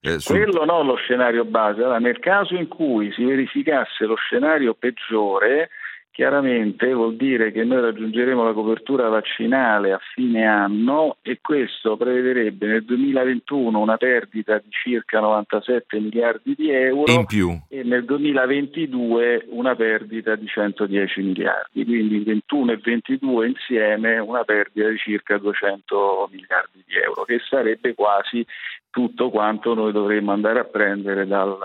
[0.00, 0.36] Eh, sul...
[0.36, 1.82] Quello no, lo scenario base.
[1.82, 5.70] Allora, nel caso in cui si verificasse lo scenario peggiore,
[6.10, 12.66] chiaramente vuol dire che noi raggiungeremo la copertura vaccinale a fine anno e questo prevederebbe
[12.66, 17.56] nel 2021 una perdita di circa 97 miliardi di euro in più.
[17.68, 24.88] e nel 2022 una perdita di 110 miliardi, quindi 21 e 22 insieme una perdita
[24.88, 28.44] di circa 200 miliardi di euro, che sarebbe quasi
[28.90, 31.56] tutto quanto noi dovremmo andare a prendere dal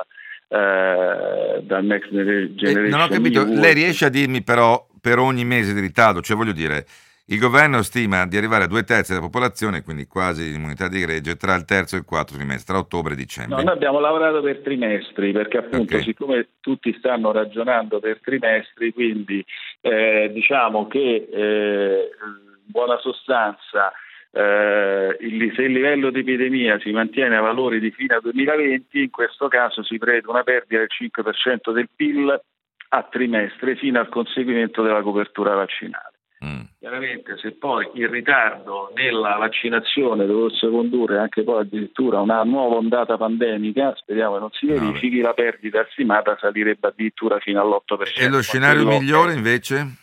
[0.53, 2.85] eh, dal Next Generation.
[2.85, 3.59] Eh, non ho capito, EU.
[3.59, 6.85] lei riesce a dirmi però per ogni mese di ritardo, cioè voglio dire,
[7.27, 11.37] il governo stima di arrivare a due terzi della popolazione, quindi quasi l'immunità di gregge,
[11.37, 13.55] tra il terzo e il quarto trimestre, tra ottobre e dicembre.
[13.55, 16.03] No, noi abbiamo lavorato per trimestri, perché appunto okay.
[16.03, 19.43] siccome tutti stanno ragionando per trimestri, quindi
[19.81, 23.91] eh, diciamo che eh, in buona sostanza
[24.35, 29.11] eh, il, se il livello di epidemia si mantiene a valori di fine 2020, in
[29.11, 32.41] questo caso si prevede una perdita del 5% del PIL
[32.89, 36.11] a trimestre fino al conseguimento della copertura vaccinale.
[36.43, 36.61] Mm.
[36.79, 42.75] Chiaramente se poi il ritardo nella vaccinazione dovesse condurre anche poi addirittura a una nuova
[42.75, 48.19] ondata pandemica, speriamo che non si verifichi, no, la perdita stimata salirebbe addirittura fino all'8%.
[48.19, 50.01] E lo scenario migliore invece?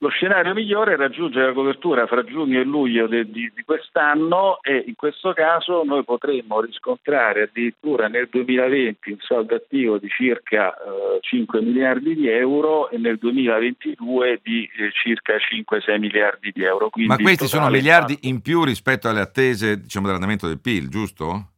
[0.00, 4.60] Lo scenario migliore è raggiungere la copertura fra giugno e luglio de, di, di, quest'anno
[4.62, 10.72] e in questo caso noi potremmo riscontrare addirittura nel 2020 un saldo attivo di circa
[10.72, 16.90] eh, 5 miliardi di euro e nel 2022 di eh, circa 5-6 miliardi di euro.
[16.90, 21.54] Quindi Ma questi sono miliardi in più rispetto alle attese diciamo, dell'andamento del PIL, giusto?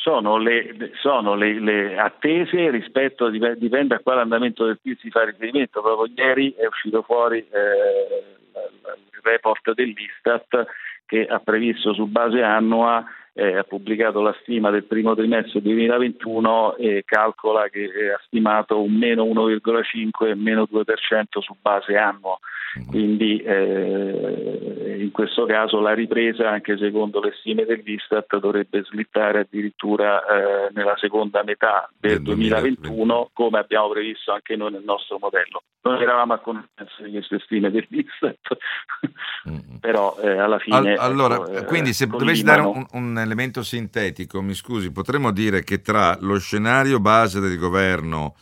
[0.00, 5.24] Sono le, sono le, le attese rispetto, dipende a quale andamento del PIL si fa
[5.24, 5.82] riferimento.
[5.82, 8.38] Proprio ieri è uscito fuori eh,
[9.12, 10.66] il report dell'Istat
[11.04, 16.76] che ha previsto su base annua eh, ha pubblicato la stima del primo trimestre 2021
[16.76, 20.84] e calcola che ha stimato un meno 1,5 e meno 2%
[21.40, 22.38] su base annua.
[22.78, 22.88] Mm-hmm.
[22.88, 30.22] Quindi eh, in questo caso la ripresa, anche secondo le stime dell'Istat, dovrebbe slittare addirittura
[30.24, 35.62] eh, nella seconda metà del 2021, come abbiamo previsto anche noi nel nostro modello.
[35.82, 38.38] Noi eravamo a conoscenza di queste stime dell'Istat,
[39.48, 39.76] mm-hmm.
[39.80, 40.94] però eh, alla fine...
[40.94, 45.62] allora, ecco, eh, quindi se dovessi dare un, un elemento sintetico, mi scusi, potremmo dire
[45.62, 48.34] che tra lo scenario base del governo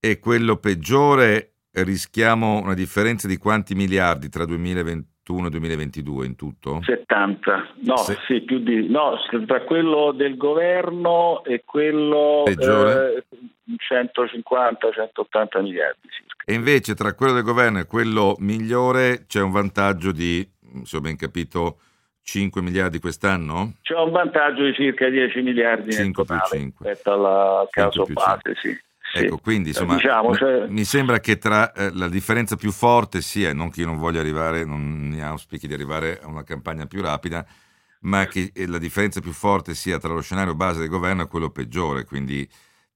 [0.00, 6.80] e quello peggiore rischiamo una differenza di quanti miliardi tra 2021 e 2022 in tutto?
[6.82, 8.18] 70, no, Se...
[8.26, 8.88] sì, più di...
[8.88, 9.16] No,
[9.46, 12.42] tra quello del governo e quello...
[12.44, 13.14] Peggiore?
[13.16, 13.24] Eh,
[13.68, 16.44] 150-180 miliardi circa.
[16.46, 20.48] E invece tra quello del governo e quello migliore c'è un vantaggio di,
[20.84, 21.80] se ho ben capito,
[22.28, 23.76] 5 miliardi quest'anno?
[23.80, 26.86] C'è un vantaggio di circa 10 miliardi 5 nel totale 5.
[26.86, 28.78] rispetto al caso base, sì.
[29.14, 30.66] Ecco, quindi insomma, diciamo, cioè...
[30.68, 34.20] mi sembra che tra eh, la differenza più forte sia, non che io non voglia
[34.20, 37.46] arrivare, non mi auspichi di arrivare a una campagna più rapida,
[38.00, 41.28] ma che eh, la differenza più forte sia tra lo scenario base del governo e
[41.28, 42.46] quello peggiore, quindi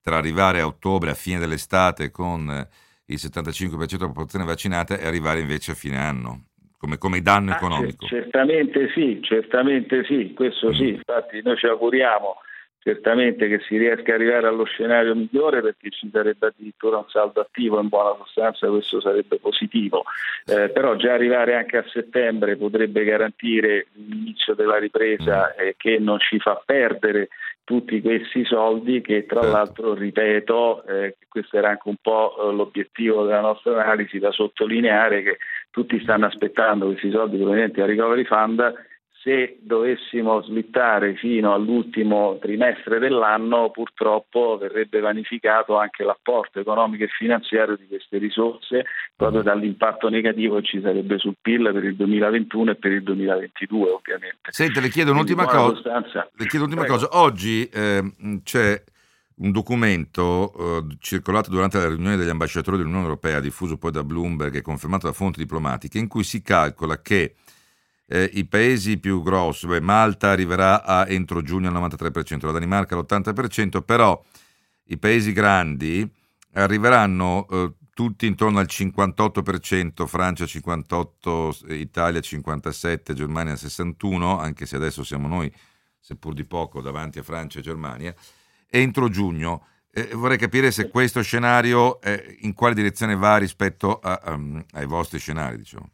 [0.03, 2.69] tra arrivare a ottobre, a fine dell'estate, con eh,
[3.07, 6.49] il 75% della popolazione vaccinata e arrivare invece a fine anno
[6.83, 8.07] come, come danno ah, economico.
[8.07, 10.95] Certamente sì, certamente sì, questo sì, mm.
[10.95, 12.39] infatti noi ci auguriamo
[12.81, 17.41] certamente che si riesca ad arrivare allo scenario migliore perché ci sarebbe addirittura un saldo
[17.41, 20.03] attivo in buona sostanza, questo sarebbe positivo,
[20.47, 26.19] eh, però già arrivare anche a settembre potrebbe garantire l'inizio della ripresa eh, che non
[26.19, 27.29] ci fa perdere
[27.63, 29.57] tutti questi soldi che tra certo.
[29.57, 35.23] l'altro ripeto, eh, questo era anche un po' eh, l'obiettivo della nostra analisi da sottolineare
[35.23, 35.39] che
[35.73, 38.91] tutti stanno aspettando questi soldi provenienti dal Recovery Fund
[39.23, 47.77] se dovessimo slittare fino all'ultimo trimestre dell'anno purtroppo verrebbe vanificato anche l'apporto economico e finanziario
[47.77, 52.75] di queste risorse proprio dall'impatto negativo che ci sarebbe sul PIL per il 2021 e
[52.75, 54.39] per il 2022 ovviamente.
[54.51, 56.03] Senta, le chiedo un'ultima, cosa.
[56.35, 57.09] Le chiedo un'ultima cosa.
[57.13, 58.03] Oggi eh,
[58.43, 58.83] c'è
[59.43, 60.53] un documento
[60.89, 65.07] eh, circolato durante la riunione degli ambasciatori dell'Unione Europea, diffuso poi da Bloomberg e confermato
[65.07, 67.35] da fonti diplomatiche, in cui si calcola che
[68.07, 72.95] eh, i paesi più grossi, beh, Malta arriverà a entro giugno al 93%, la Danimarca
[72.95, 74.23] all'80%, però
[74.85, 76.09] i paesi grandi
[76.53, 85.03] arriveranno eh, tutti intorno al 58%, Francia 58, Italia 57, Germania 61, anche se adesso
[85.03, 85.53] siamo noi,
[85.99, 88.15] seppur di poco, davanti a Francia e Germania,
[88.73, 89.67] entro giugno.
[89.91, 94.87] Eh, vorrei capire se questo scenario eh, in quale direzione va rispetto a, um, ai
[94.87, 95.91] vostri scenari, diciamo.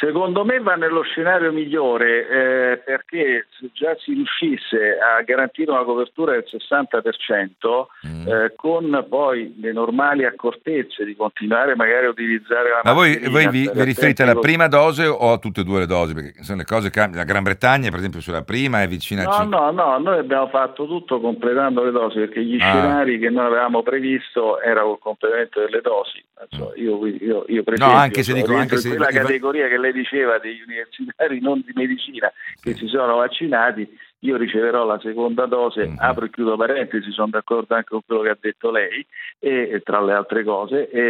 [0.00, 5.84] Secondo me va nello scenario migliore eh, perché se già si riuscisse a garantire una
[5.84, 8.26] copertura del 60% mm.
[8.26, 13.50] eh, con poi le normali accortezze di continuare magari a utilizzare la Ma voi, voi
[13.50, 16.14] vi, vi riferite alla prima dose o a tutte e due le dosi?
[16.14, 17.22] Perché sono le cose cambiano.
[17.22, 19.58] La Gran Bretagna, per esempio, sulla prima è vicina no, a 5.
[19.58, 22.70] No, no, noi abbiamo fatto tutto completando le dosi perché gli ah.
[22.70, 26.24] scenari che noi avevamo previsto erano il completamento delle dosi.
[26.48, 29.89] So, io, io, io per no, anche se dico anche se quella categoria che lei
[29.90, 33.88] lei diceva degli universitari non di medicina che si sono vaccinati,
[34.20, 35.96] io riceverò la seconda dose, mm-hmm.
[35.98, 39.04] apro e chiudo parentesi, sono d'accordo anche con quello che ha detto lei,
[39.38, 41.00] e, tra le altre cose, e,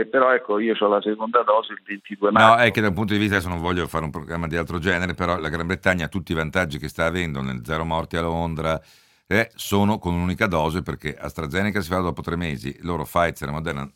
[0.00, 2.56] e, però ecco io ho la seconda dose il 22 marzo.
[2.56, 4.56] No, è che da un punto di vista, adesso non voglio fare un programma di
[4.56, 7.84] altro genere, però la Gran Bretagna ha tutti i vantaggi che sta avendo nel zero
[7.84, 8.80] morti a Londra,
[9.26, 13.52] eh, sono con un'unica dose perché AstraZeneca si fa dopo tre mesi, loro Pfizer e
[13.52, 13.88] Moderna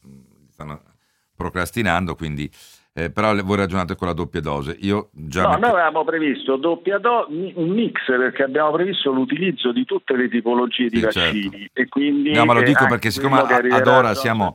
[0.51, 0.81] stanno
[1.35, 2.49] procrastinando, quindi
[2.97, 4.77] eh, però voi ragionate con la doppia dose.
[4.83, 5.61] Io già no, mi...
[5.61, 10.89] noi avevamo previsto doppia dose, un mix perché abbiamo previsto l'utilizzo di tutte le tipologie
[10.89, 11.19] di sì, certo.
[11.19, 11.59] vaccini.
[11.59, 11.81] Certo.
[11.81, 14.55] E quindi no, ma lo dico perché siccome ad ora siamo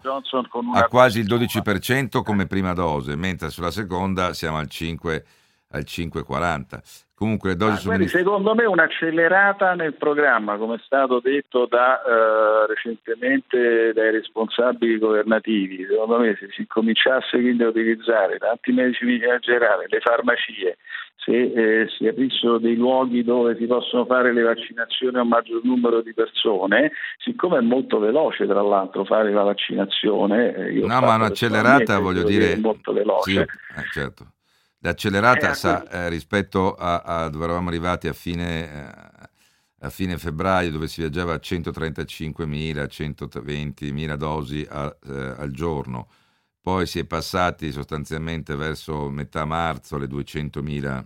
[0.74, 5.26] a quasi il 12% come prima dose, mentre sulla seconda siamo al 5
[5.72, 7.08] al 5,40.
[7.14, 8.08] Comunque ah, sono...
[8.08, 15.86] Secondo me un'accelerata nel programma, come è stato detto da, uh, recentemente dai responsabili governativi.
[15.86, 19.06] Secondo me se si cominciasse quindi a utilizzare tanti medici
[19.42, 20.78] generali, le farmacie,
[21.18, 25.60] se eh, si aprissero dei luoghi dove si possono fare le vaccinazioni a un maggior
[25.66, 30.56] numero di persone, siccome è molto veloce tra l'altro fare la vaccinazione...
[30.56, 32.56] Eh, no, ma un'accelerata voglio dire...
[32.56, 33.32] Molto veloce.
[33.32, 34.26] Sì, eh, certo
[34.82, 39.30] L'accelerata eh, sa, eh, rispetto a, a, dove eravamo arrivati a fine, eh,
[39.80, 46.08] a fine, febbraio, dove si viaggiava a 135.000, 120.000 dosi a, eh, al giorno,
[46.62, 51.06] poi si è passati sostanzialmente verso metà marzo alle 200.000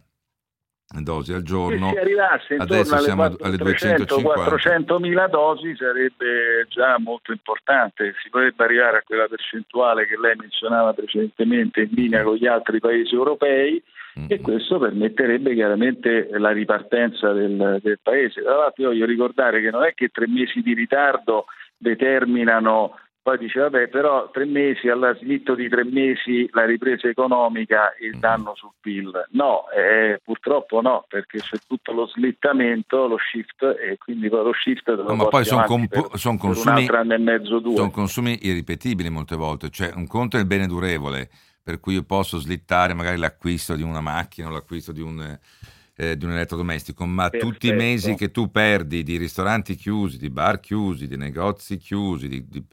[1.01, 1.89] dosi al giorno.
[1.89, 4.97] Se si arrivasse Adesso alle siamo 400, alle 250.
[4.97, 10.93] 400.000 dosi sarebbe già molto importante, si potrebbe arrivare a quella percentuale che lei menzionava
[10.93, 13.81] precedentemente in linea con gli altri paesi europei
[14.19, 14.27] mm-hmm.
[14.29, 18.41] e questo permetterebbe chiaramente la ripartenza del, del paese.
[18.41, 21.45] Tra l'altro io voglio ricordare che non è che tre mesi di ritardo
[21.77, 27.95] determinano poi dice, vabbè, però tre mesi, alla slitto di tre mesi la ripresa economica
[27.95, 28.19] e il mm.
[28.19, 29.27] danno sul PIL.
[29.31, 34.89] No, eh, purtroppo no, perché c'è tutto lo slittamento, lo shift, e quindi lo shift
[34.89, 40.35] no, ma poi sono, comp- son consumi, sono consumi irripetibili molte volte, cioè un conto
[40.35, 41.29] è il bene durevole,
[41.63, 45.39] per cui io posso slittare magari l'acquisto di una macchina o l'acquisto di un...
[45.95, 47.51] Eh, di un elettrodomestico, ma Perfetto.
[47.51, 52.27] tutti i mesi che tu perdi di ristoranti chiusi, di bar chiusi, di negozi chiusi,
[52.27, 52.65] di, di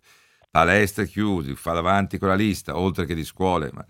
[0.50, 3.70] palestre chiusi, fa davanti con la lista, oltre che di scuole.
[3.72, 3.84] Ma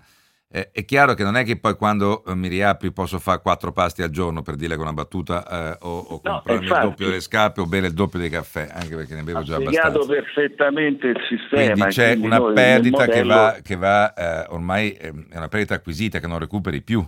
[0.52, 3.70] è, è, chiaro che non è che poi quando eh, mi riapri posso fare quattro
[3.70, 6.88] pasti al giorno per dire con una battuta eh, o, o no, comprarmi infatti, il
[6.88, 10.00] doppio delle scarpe o bere il doppio dei caffè, anche perché ne bevo già abbastanza.
[10.00, 11.72] Ha perfettamente il sistema.
[11.72, 13.12] Quindi c'è quindi una perdita modello...
[13.12, 17.06] che va, che va eh, ormai è una perdita acquisita che non recuperi più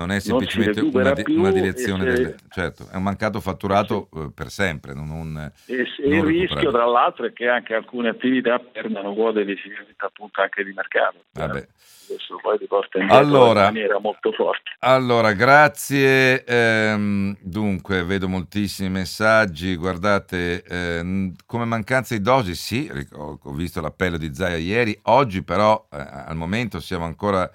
[0.00, 2.16] non è semplicemente non una, di, una, direzione, se...
[2.16, 4.18] delle, certo, è un mancato fatturato sì.
[4.18, 4.94] Eh, per sempre.
[4.94, 9.44] Non, non, e se, il rischio, tra l'altro, è che anche alcune attività perdano quote
[9.44, 9.54] di
[9.98, 11.18] appunto anche di mercato.
[11.32, 11.66] Vabbè.
[12.06, 14.70] Questo poi ti porta in, allora, in maniera molto forte.
[14.80, 16.44] Allora, grazie.
[16.44, 19.76] Ehm, dunque, vedo moltissimi messaggi.
[19.76, 24.98] Guardate, ehm, come mancanza di dosi, sì, ho, ho visto l'appello di Zaia ieri.
[25.04, 27.48] Oggi, però, eh, al momento siamo ancora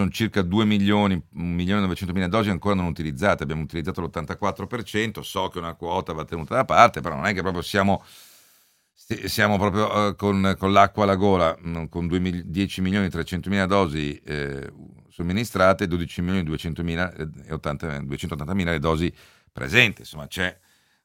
[0.00, 4.00] sono circa 2 milioni, 1 milione e 900 mila dosi ancora non utilizzate, abbiamo utilizzato
[4.00, 8.02] l'84%, so che una quota va tenuta da parte, però non è che proprio siamo,
[8.94, 13.50] siamo proprio uh, con, con, l'acqua alla gola, mm, con 2, 10 milioni e 300
[13.50, 14.72] mila dosi eh,
[15.10, 19.12] somministrate, 12 milioni e 200 mila e 80, 280 mila le dosi
[19.52, 20.56] presenti, insomma c'è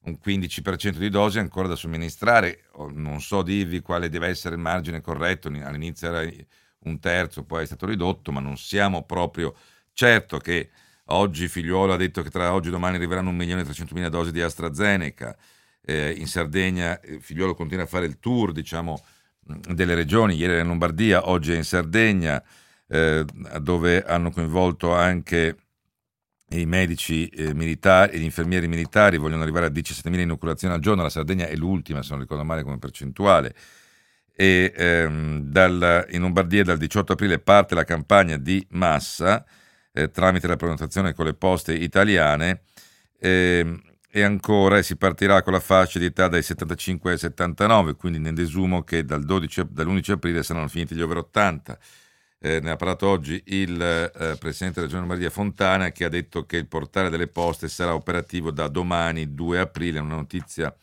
[0.05, 5.01] un 15% di dosi ancora da somministrare, non so dirvi quale deve essere il margine
[5.01, 6.21] corretto, all'inizio era
[6.85, 9.55] un terzo, poi è stato ridotto, ma non siamo proprio
[9.93, 10.69] certo che
[11.05, 15.35] oggi Figliuolo ha detto che tra oggi e domani arriveranno 1.300.000 dosi di AstraZeneca,
[15.81, 19.03] eh, in Sardegna eh, Figliuolo continua a fare il tour diciamo,
[19.43, 22.43] delle regioni, ieri era in Lombardia, oggi è in Sardegna,
[22.87, 23.25] eh,
[23.61, 25.57] dove hanno coinvolto anche
[26.49, 31.03] i medici eh, militari e gli infermieri militari, vogliono arrivare a 17.000 inoculazioni al giorno,
[31.03, 33.55] la Sardegna è l'ultima, se non ricordo male, come percentuale
[34.35, 39.45] e ehm, dal, in Lombardia dal 18 aprile parte la campagna di massa
[39.93, 42.63] eh, tramite la prenotazione con le poste italiane
[43.17, 43.81] eh,
[44.11, 48.31] e ancora si partirà con la fascia di età dai 75 ai 79, quindi ne
[48.33, 51.77] desumo che dal 12, dall'11 aprile saranno finiti gli over 80.
[52.39, 56.45] eh, ne ha parlato oggi il eh, Presidente della Regione Lombardia Fontana che ha detto
[56.45, 60.73] che il portale delle poste sarà operativo da domani 2 aprile, una notizia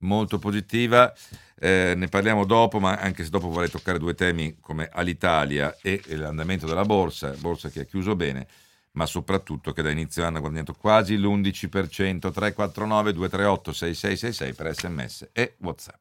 [0.00, 1.12] molto positiva.
[1.58, 6.02] Eh, ne parliamo dopo, ma anche se dopo vorrei toccare due temi come Alitalia e
[6.16, 8.46] l'andamento della borsa, borsa che ha chiuso bene,
[8.92, 15.28] ma soprattutto che da inizio anno ha guadagnato quasi l'11%, 349 238 6666 per sms
[15.32, 15.98] e WhatsApp.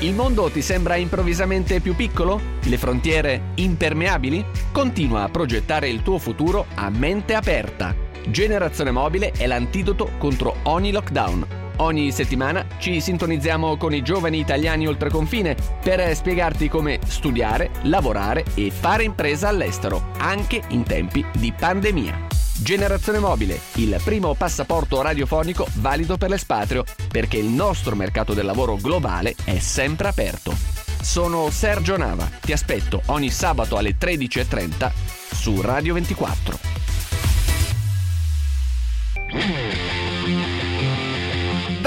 [0.00, 2.38] Il mondo ti sembra improvvisamente più piccolo?
[2.64, 4.44] Le frontiere impermeabili?
[4.70, 8.05] Continua a progettare il tuo futuro a mente aperta.
[8.26, 11.46] Generazione Mobile è l'antidoto contro ogni lockdown.
[11.76, 18.70] Ogni settimana ci sintonizziamo con i giovani italiani oltreconfine per spiegarti come studiare, lavorare e
[18.70, 22.26] fare impresa all'estero, anche in tempi di pandemia.
[22.58, 28.76] Generazione Mobile, il primo passaporto radiofonico valido per l'espatrio, perché il nostro mercato del lavoro
[28.76, 30.56] globale è sempre aperto.
[31.00, 34.90] Sono Sergio Nava, ti aspetto ogni sabato alle 13.30
[35.30, 36.85] su Radio 24.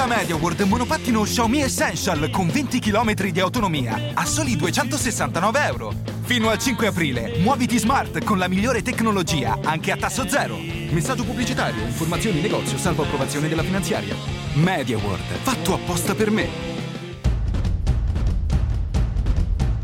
[0.10, 5.94] MediaWorld monopattino Xiaomi Essential con 20 km di autonomia a soli 269 euro.
[6.24, 10.58] Fino al 5 aprile, muoviti smart con la migliore tecnologia anche a tasso zero.
[10.58, 14.16] Messaggio pubblicitario, informazioni negozio, salvo approvazione della finanziaria.
[14.54, 16.48] MediaWorld, fatto apposta per me.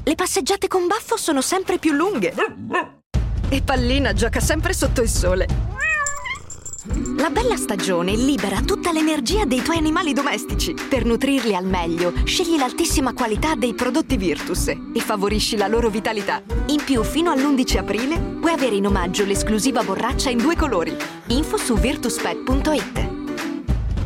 [0.03, 2.33] Le passeggiate con baffo sono sempre più lunghe.
[3.49, 5.84] E Pallina gioca sempre sotto il sole.
[7.17, 10.73] La bella stagione libera tutta l'energia dei tuoi animali domestici.
[10.73, 16.43] Per nutrirli al meglio, scegli l'altissima qualità dei prodotti Virtus e favorisci la loro vitalità.
[16.67, 20.95] In più, fino all'11 aprile, puoi avere in omaggio l'esclusiva borraccia in due colori.
[21.27, 23.09] Info su virtuspet.it.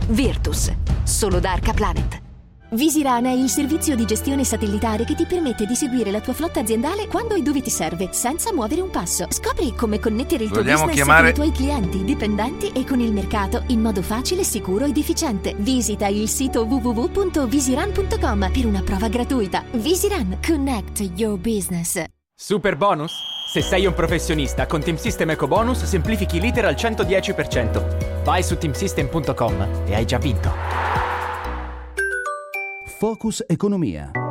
[0.08, 0.72] Virtus,
[1.04, 2.29] solo da Arca Planet.
[2.72, 6.60] Visiran è il servizio di gestione satellitare che ti permette di seguire la tua flotta
[6.60, 9.26] aziendale quando e dove ti serve, senza muovere un passo.
[9.30, 13.00] Scopri come connettere il tuo Vogliamo business chiamare- con i tuoi clienti, dipendenti e con
[13.00, 15.56] il mercato in modo facile, sicuro ed efficiente.
[15.58, 19.64] Visita il sito www.visiran.com per una prova gratuita.
[19.72, 22.04] Visiran Connect Your Business.
[22.36, 23.14] Super bonus?
[23.52, 28.24] Se sei un professionista, con Team System Eco Bonus semplifichi l'iter al 110%.
[28.24, 30.79] Vai su teamsystem.com e hai già vinto.
[33.00, 34.29] Focus Economia.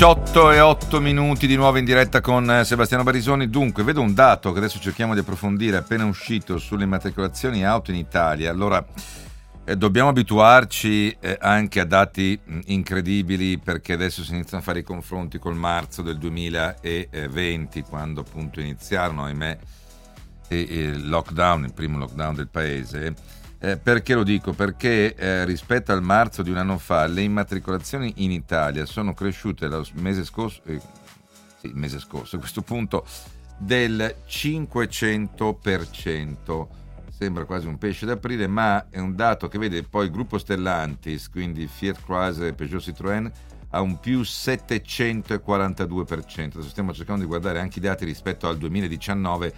[0.00, 3.50] 18 e 8 minuti di nuovo in diretta con eh, Sebastiano Barisoni.
[3.50, 7.98] Dunque, vedo un dato che adesso cerchiamo di approfondire, appena uscito sulle immatricolazioni auto in
[7.98, 8.50] Italia.
[8.50, 8.82] Allora,
[9.62, 14.78] eh, dobbiamo abituarci eh, anche a dati mh, incredibili perché adesso si iniziano a fare
[14.78, 19.58] i confronti col marzo del 2020, quando appunto iniziarono, ahimè,
[20.48, 23.14] eh, il lockdown, il primo lockdown del paese.
[23.62, 24.54] Eh, perché lo dico?
[24.54, 29.68] Perché eh, rispetto al marzo di un anno fa le immatricolazioni in Italia sono cresciute
[29.68, 30.80] lo mese scorso, eh,
[31.58, 33.04] sì, il mese scorso a questo punto,
[33.58, 36.66] del 500%.
[37.10, 41.28] Sembra quasi un pesce d'aprile, ma è un dato che vede poi il gruppo Stellantis,
[41.28, 43.30] quindi Fiat Chrysler e Peugeot Citroën,
[43.72, 46.54] a un più 742%.
[46.54, 49.52] Adesso stiamo cercando di guardare anche i dati rispetto al 2019,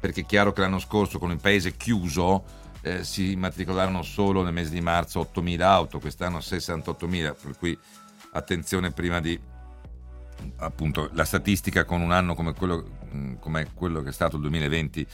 [0.00, 4.52] perché è chiaro che l'anno scorso con il paese chiuso eh, si immatricolarono solo nel
[4.52, 7.76] mese di marzo 8.000 auto, quest'anno 68.000, per cui
[8.30, 9.38] attenzione prima di
[10.58, 14.42] appunto la statistica con un anno come quello, mh, come quello che è stato il
[14.42, 15.06] 2020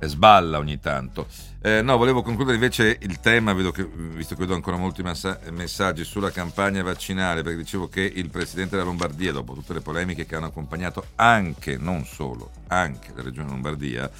[0.00, 1.28] eh, sballa ogni tanto.
[1.62, 6.02] Eh, no, volevo concludere invece il tema, che, visto che vedo ancora molti massa- messaggi
[6.02, 10.34] sulla campagna vaccinale, perché dicevo che il Presidente della Lombardia, dopo tutte le polemiche che
[10.34, 14.10] hanno accompagnato anche, non solo, anche la Regione Lombardia,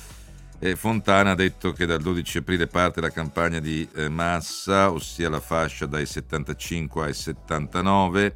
[0.65, 5.29] eh, Fontana ha detto che dal 12 aprile parte la campagna di eh, massa, ossia
[5.29, 8.35] la fascia dai 75 ai 79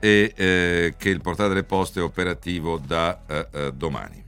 [0.00, 4.24] e eh, che il portale delle poste è operativo da eh, eh, domani.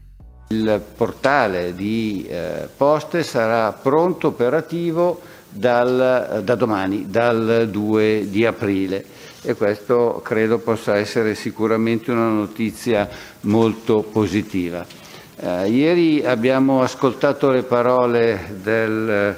[0.51, 9.05] Il portale di eh, poste sarà pronto operativo dal, da domani, dal 2 di aprile
[9.43, 13.09] e questo credo possa essere sicuramente una notizia
[13.43, 15.00] molto positiva.
[15.43, 19.37] Eh, ieri abbiamo ascoltato le parole del eh,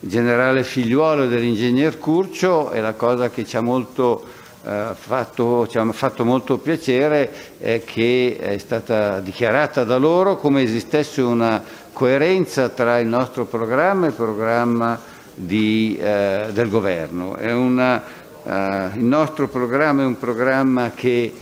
[0.00, 4.24] generale figliuolo e dell'ingegner Curcio e la cosa che ci ha molto
[4.64, 7.30] eh, fatto, ci ha fatto molto piacere
[7.60, 14.06] è che è stata dichiarata da loro come esistesse una coerenza tra il nostro programma
[14.06, 14.98] e il programma
[15.36, 17.36] di, del governo.
[17.38, 18.02] Una,
[18.44, 21.32] il nostro programma è un programma che,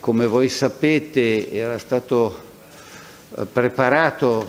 [0.00, 2.43] come voi sapete, era stato
[3.50, 4.46] preparato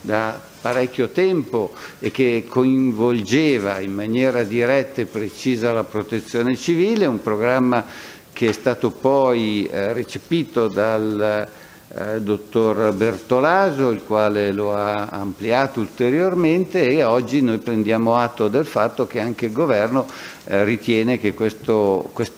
[0.00, 7.20] da parecchio tempo e che coinvolgeva in maniera diretta e precisa la protezione civile, un
[7.20, 7.84] programma
[8.32, 11.48] che è stato poi eh, recepito dal
[11.96, 18.66] eh, dottor Bertolaso, il quale lo ha ampliato ulteriormente e oggi noi prendiamo atto del
[18.66, 20.06] fatto che anche il governo
[20.46, 21.72] eh, ritiene che questa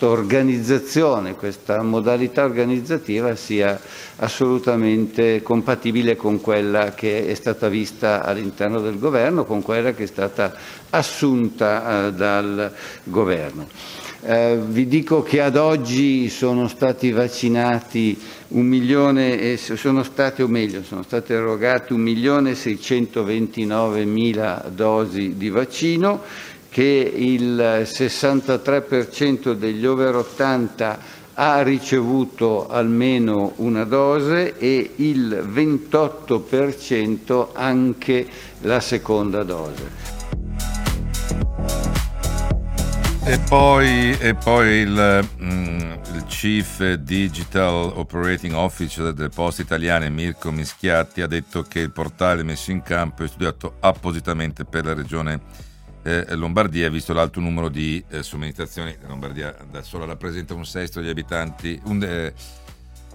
[0.06, 3.80] organizzazione, questa modalità organizzativa sia
[4.16, 10.06] assolutamente compatibile con quella che è stata vista all'interno del governo, con quella che è
[10.06, 10.54] stata
[10.90, 12.72] assunta eh, dal
[13.04, 13.95] governo.
[14.22, 20.48] Eh, vi dico che ad oggi sono stati vaccinati un milione, e sono state, o
[20.48, 26.22] meglio, sono state erogate 1.629.000 dosi di vaccino,
[26.68, 30.98] che il 63% degli over 80
[31.38, 38.26] ha ricevuto almeno una dose e il 28% anche
[38.60, 40.14] la seconda dose.
[43.28, 45.80] E poi, e poi il, mm,
[46.14, 52.44] il, Chief Digital Operating Officer delle Poste Italiane, Mirko Mischiatti, ha detto che il portale
[52.44, 55.40] messo in campo è studiato appositamente per la regione
[56.04, 58.96] eh, Lombardia, visto l'alto numero di eh, somministrazioni.
[59.02, 62.32] La Lombardia da sola rappresenta un sesto degli abitanti, un, eh,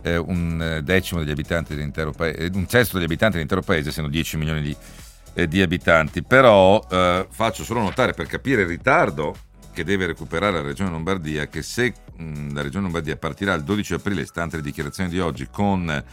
[0.01, 3.89] eh un eh, decimo degli abitanti dell'intero paese, eh, un sesto degli abitanti dell'intero paese,
[3.89, 6.21] essendo 10 milioni di, di abitanti.
[6.21, 6.85] Però
[7.29, 11.93] faccio solo notare per capire il ritardo che deve recuperare la Regione Lombardia, che se
[12.15, 16.03] mh, la Regione Lombardia partirà il 12 aprile, stante le dichiarazioni di oggi, con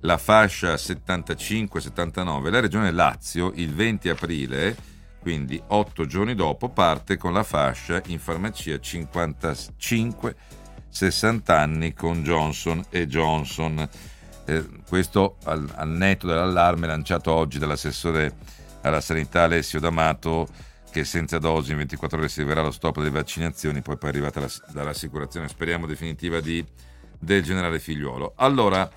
[0.00, 4.76] la fascia 75-79, la Regione Lazio il 20 aprile,
[5.20, 10.34] quindi otto giorni dopo, parte con la fascia in farmacia 55-60
[11.46, 13.88] anni con Johnson e Johnson.
[14.46, 18.34] Eh, questo al, al netto dell'allarme lanciato oggi dall'assessore
[18.82, 20.46] alla sanità Alessio D'Amato
[20.94, 24.12] che senza dosi in 24 ore si arriverà allo stop delle vaccinazioni, poi poi è
[24.12, 26.64] arrivata la, dall'assicurazione, speriamo definitiva, di,
[27.18, 28.34] del generale figliuolo.
[28.36, 28.88] Allora,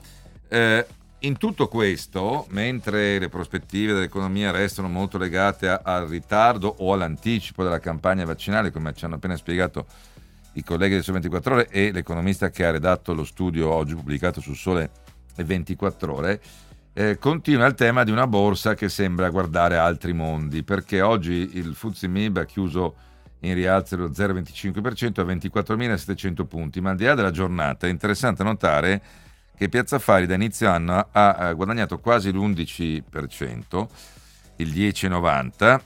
[0.47, 0.85] eh,
[1.21, 7.63] in tutto questo, mentre le prospettive dell'economia restano molto legate a, al ritardo o all'anticipo
[7.63, 9.87] della campagna vaccinale, come ci hanno appena spiegato
[10.53, 14.39] i colleghi del Sole 24 Ore e l'economista che ha redatto lo studio oggi pubblicato
[14.39, 14.91] su Sole
[15.37, 16.41] 24 Ore,
[16.97, 21.75] eh, continua il tema di una borsa che sembra guardare altri mondi, perché oggi il
[21.75, 22.95] FTSE MIB ha chiuso
[23.41, 28.41] in rialzo dello 0,25% a 24.700 punti, ma al di là della giornata è interessante
[28.41, 28.99] notare
[29.55, 33.87] che Piazza Fari da inizio anno ha guadagnato quasi l'11%,
[34.55, 35.79] il 10,90%,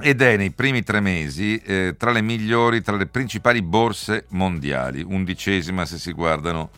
[0.00, 5.02] ed è nei primi tre mesi eh, tra le migliori, tra le principali borse mondiali,
[5.02, 6.68] undicesima se si guardano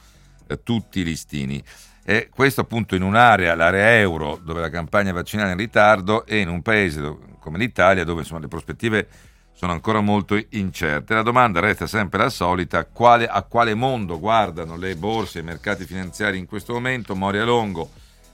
[0.46, 1.60] eh, tutti i listini.
[2.04, 6.38] E questo appunto in un'area, l'area euro, dove la campagna vaccinale è in ritardo e
[6.38, 9.08] in un paese come l'Italia dove insomma, le prospettive
[9.52, 11.12] sono ancora molto incerte.
[11.12, 15.44] La domanda resta sempre la solita, quale, a quale mondo guardano le borse e i
[15.44, 17.14] mercati finanziari in questo momento?
[17.14, 17.90] Moria Longo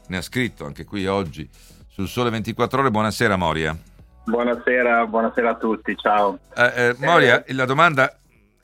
[0.09, 1.49] ne ha scritto anche qui oggi
[1.89, 2.91] sul Sole 24 Ore.
[2.91, 3.77] Buonasera Moria.
[4.25, 6.39] Buonasera, buonasera a tutti, ciao.
[6.55, 8.19] Eh, eh, Moria, la domanda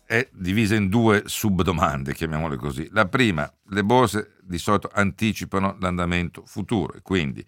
[0.05, 2.89] è divisa in due subdomande, chiamiamole così.
[2.93, 7.45] La prima, le borse di solito anticipano l'andamento futuro e quindi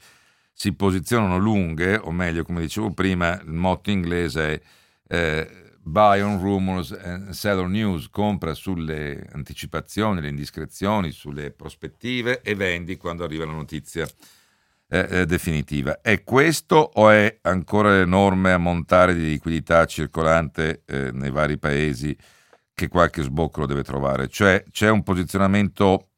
[0.52, 4.62] si posizionano lunghe, o meglio, come dicevo prima, il motto inglese
[5.06, 11.50] è eh, buy on rumors and sell on news, compra sulle anticipazioni, le indiscrezioni, sulle
[11.50, 14.06] prospettive e vendi quando arriva la notizia
[14.88, 16.00] eh, eh, definitiva.
[16.00, 22.16] È questo o è ancora l'enorme ammontare di liquidità circolante eh, nei vari paesi
[22.72, 24.28] che qualche sbocco lo deve trovare?
[24.28, 26.10] Cioè c'è un posizionamento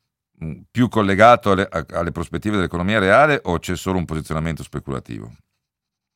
[0.70, 5.30] più collegato alle, alle prospettive dell'economia reale o c'è solo un posizionamento speculativo?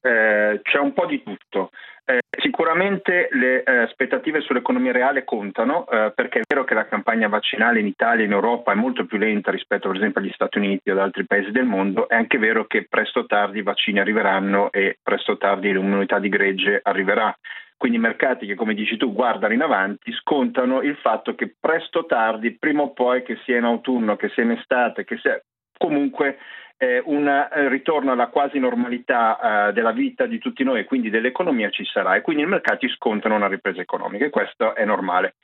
[0.02, 1.70] Eh, c'è un po' di tutto.
[2.10, 7.28] Eh, sicuramente le eh, aspettative sull'economia reale contano eh, perché è vero che la campagna
[7.28, 10.58] vaccinale in Italia e in Europa è molto più lenta rispetto per esempio agli Stati
[10.58, 13.62] Uniti o ad altri paesi del mondo, è anche vero che presto o tardi i
[13.62, 17.32] vaccini arriveranno e presto o tardi l'immunità di gregge arriverà.
[17.80, 22.00] Quindi i mercati che, come dici tu, guardano in avanti, scontano il fatto che presto
[22.00, 25.42] o tardi, prima o poi, che sia in autunno, che sia in estate, che sia
[25.78, 26.36] comunque
[26.76, 31.86] eh, un ritorno alla quasi normalità eh, della vita di tutti noi, quindi dell'economia ci
[31.86, 35.36] sarà e quindi i mercati scontano una ripresa economica e questo è normale.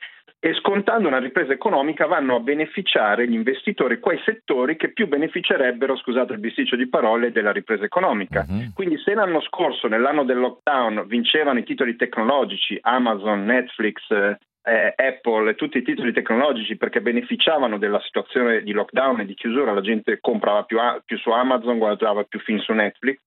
[0.47, 5.97] E scontando una ripresa economica vanno a beneficiare gli investitori quei settori che più beneficerebbero,
[5.97, 8.47] scusate il bisticcio di parole, della ripresa economica.
[8.49, 8.73] Uh-huh.
[8.73, 15.51] Quindi se l'anno scorso, nell'anno del lockdown, vincevano i titoli tecnologici, Amazon, Netflix, eh, Apple
[15.51, 19.81] e tutti i titoli tecnologici perché beneficiavano della situazione di lockdown e di chiusura, la
[19.81, 23.19] gente comprava più, più su Amazon, guardava più film su Netflix,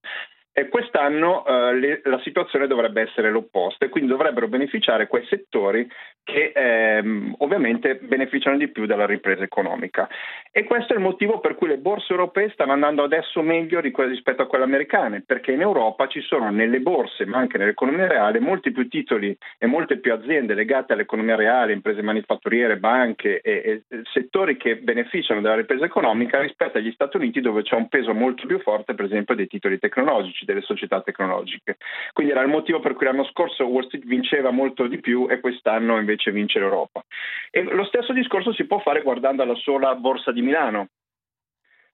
[0.52, 5.88] e quest'anno eh, le, la situazione dovrebbe essere l'opposta e quindi dovrebbero beneficiare quei settori
[6.24, 10.08] che ehm, ovviamente beneficiano di più dalla ripresa economica.
[10.52, 14.42] E questo è il motivo per cui le borse europee stanno andando adesso meglio rispetto
[14.42, 18.72] a quelle americane, perché in Europa ci sono nelle borse, ma anche nell'economia reale, molti
[18.72, 24.58] più titoli e molte più aziende legate all'economia reale, imprese manifatturiere, banche e, e settori
[24.58, 28.60] che beneficiano dalla ripresa economica rispetto agli Stati Uniti dove c'è un peso molto più
[28.60, 31.78] forte, per esempio, dei titoli tecnologici delle società tecnologiche.
[32.14, 35.40] Quindi era il motivo per cui l'anno scorso Wall Street vinceva molto di più e
[35.40, 37.04] quest'anno invece vince l'Europa.
[37.52, 40.88] E lo stesso discorso si può fare guardando alla sola borsa di Milano,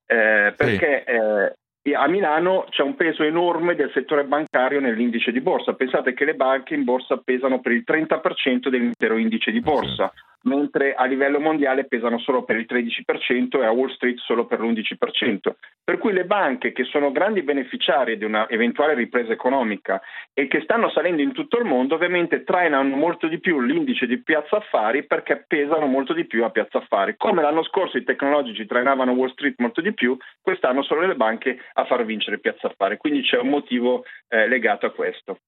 [0.06, 1.90] eh, perché sì.
[1.90, 5.74] eh, a Milano c'è un peso enorme del settore bancario nell'indice di borsa.
[5.74, 10.12] Pensate che le banche in borsa pesano per il 30% dell'intero indice di borsa.
[10.14, 14.46] Sì mentre a livello mondiale pesano solo per il 13% e a Wall Street solo
[14.46, 15.54] per l'11%.
[15.84, 20.00] Per cui le banche che sono grandi beneficiarie di una eventuale ripresa economica
[20.32, 24.22] e che stanno salendo in tutto il mondo ovviamente trainano molto di più l'indice di
[24.22, 27.14] piazza affari perché pesano molto di più a piazza affari.
[27.16, 31.58] Come l'anno scorso i tecnologici trainavano Wall Street molto di più, quest'anno sono le banche
[31.74, 32.96] a far vincere piazza affari.
[32.96, 35.38] Quindi c'è un motivo eh, legato a questo.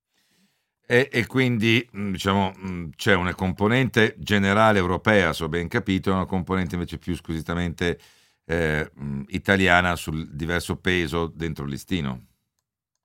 [0.91, 6.09] E, e, quindi mm, diciamo, mm, c'è una componente generale europea, se ho ben capito,
[6.09, 7.99] e una componente invece più squisitamente
[8.47, 12.29] eh, mm, italiana sul diverso peso dentro il listino.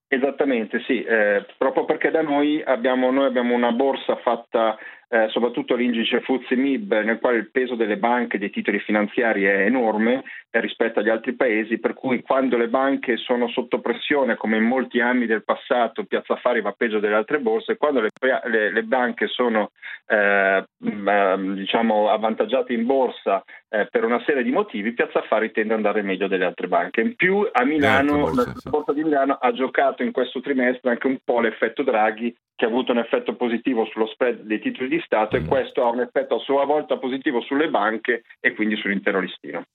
[0.07, 4.77] Esattamente, sì, eh, proprio perché da noi abbiamo, noi abbiamo una borsa fatta
[5.13, 9.43] eh, soprattutto l'indice FTSE MIB nel quale il peso delle banche e dei titoli finanziari
[9.43, 14.35] è enorme eh, rispetto agli altri paesi, per cui quando le banche sono sotto pressione,
[14.35, 18.09] come in molti anni del passato, Piazza Affari va peggio delle altre borse, quando le,
[18.45, 19.69] le, le banche sono
[20.07, 25.73] eh, mm, diciamo avvantaggiate in borsa eh, per una serie di motivi, Piazza Affari tende
[25.73, 27.01] ad andare meglio delle altre banche.
[27.01, 31.05] In più a Milano, borsa, la borsa di Milano ha giocato in questo trimestre anche
[31.05, 35.02] un po' l'effetto Draghi che ha avuto un effetto positivo sullo spread dei titoli di
[35.05, 35.43] Stato mm.
[35.43, 39.65] e questo ha un effetto a sua volta positivo sulle banche e quindi sull'intero listino.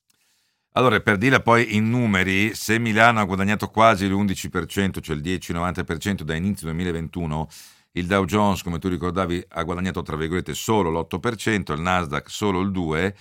[0.72, 6.22] Allora, per dirla poi in numeri, se Milano ha guadagnato quasi l'11%, cioè il 10-90%
[6.22, 7.48] da inizio 2021,
[7.92, 12.60] il Dow Jones, come tu ricordavi, ha guadagnato tra virgolette solo l'8%, il Nasdaq solo
[12.60, 13.12] il 2%,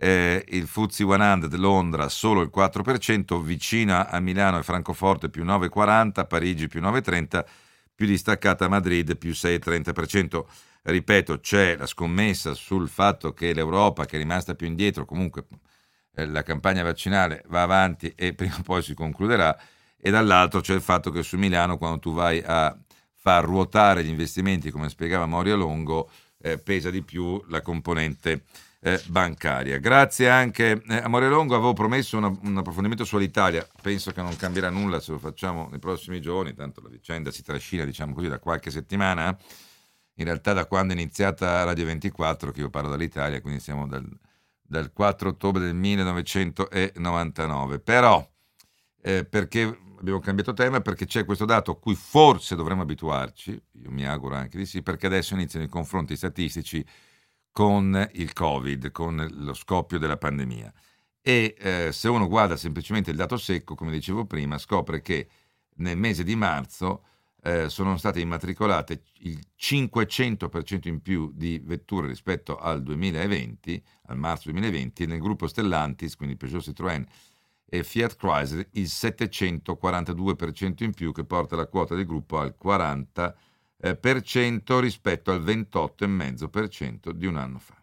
[0.00, 6.26] eh, il FTSE 100 Londra solo il 4%, vicina a Milano e Francoforte più 9,40%,
[6.26, 7.44] Parigi più 9,30%,
[7.98, 10.44] più distaccata Madrid più 6,30%.
[10.82, 15.46] Ripeto, c'è la scommessa sul fatto che l'Europa, che è rimasta più indietro, comunque
[16.14, 19.58] eh, la campagna vaccinale va avanti e prima o poi si concluderà,
[19.96, 22.78] e dall'altro c'è il fatto che su Milano, quando tu vai a
[23.16, 26.08] far ruotare gli investimenti, come spiegava Moria Longo,
[26.40, 28.44] eh, pesa di più la componente
[28.80, 29.78] eh, bancaria.
[29.78, 34.70] Grazie anche eh, a Morelongo, avevo promesso una, un approfondimento sull'Italia, penso che non cambierà
[34.70, 38.38] nulla se lo facciamo nei prossimi giorni, tanto la vicenda si trascina diciamo così da
[38.38, 39.36] qualche settimana,
[40.14, 44.06] in realtà da quando è iniziata Radio 24 che io parlo dall'Italia, quindi siamo dal,
[44.62, 48.26] dal 4 ottobre del 1999, però
[49.00, 50.80] eh, perché abbiamo cambiato tema?
[50.80, 54.82] Perché c'è questo dato a cui forse dovremmo abituarci, io mi auguro anche di sì,
[54.82, 56.84] perché adesso iniziano i confronti statistici
[57.58, 60.72] con il Covid, con lo scoppio della pandemia.
[61.20, 65.28] E eh, se uno guarda semplicemente il dato secco, come dicevo prima, scopre che
[65.78, 67.02] nel mese di marzo
[67.42, 74.52] eh, sono state immatricolate il 500% in più di vetture rispetto al 2020, al marzo
[74.52, 77.04] 2020, e nel gruppo Stellantis, quindi Peugeot Citroën
[77.68, 82.70] e Fiat Chrysler, il 742% in più che porta la quota del gruppo al 40%
[82.70, 83.46] eh, per cento
[84.80, 87.76] rispetto al 28,5% di un anno fa.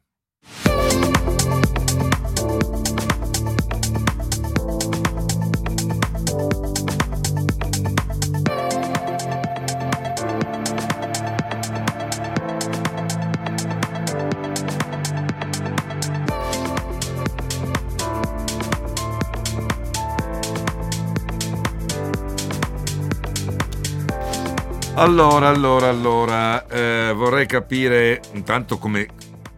[24.98, 29.06] Allora, allora, allora, eh, vorrei capire intanto come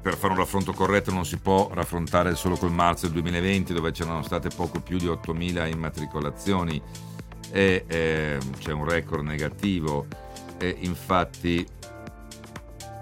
[0.01, 3.91] per fare un raffronto corretto non si può raffrontare solo col marzo del 2020 dove
[3.91, 6.81] c'erano state poco più di 8.000 immatricolazioni
[7.51, 10.07] e eh, c'è un record negativo
[10.57, 11.63] e infatti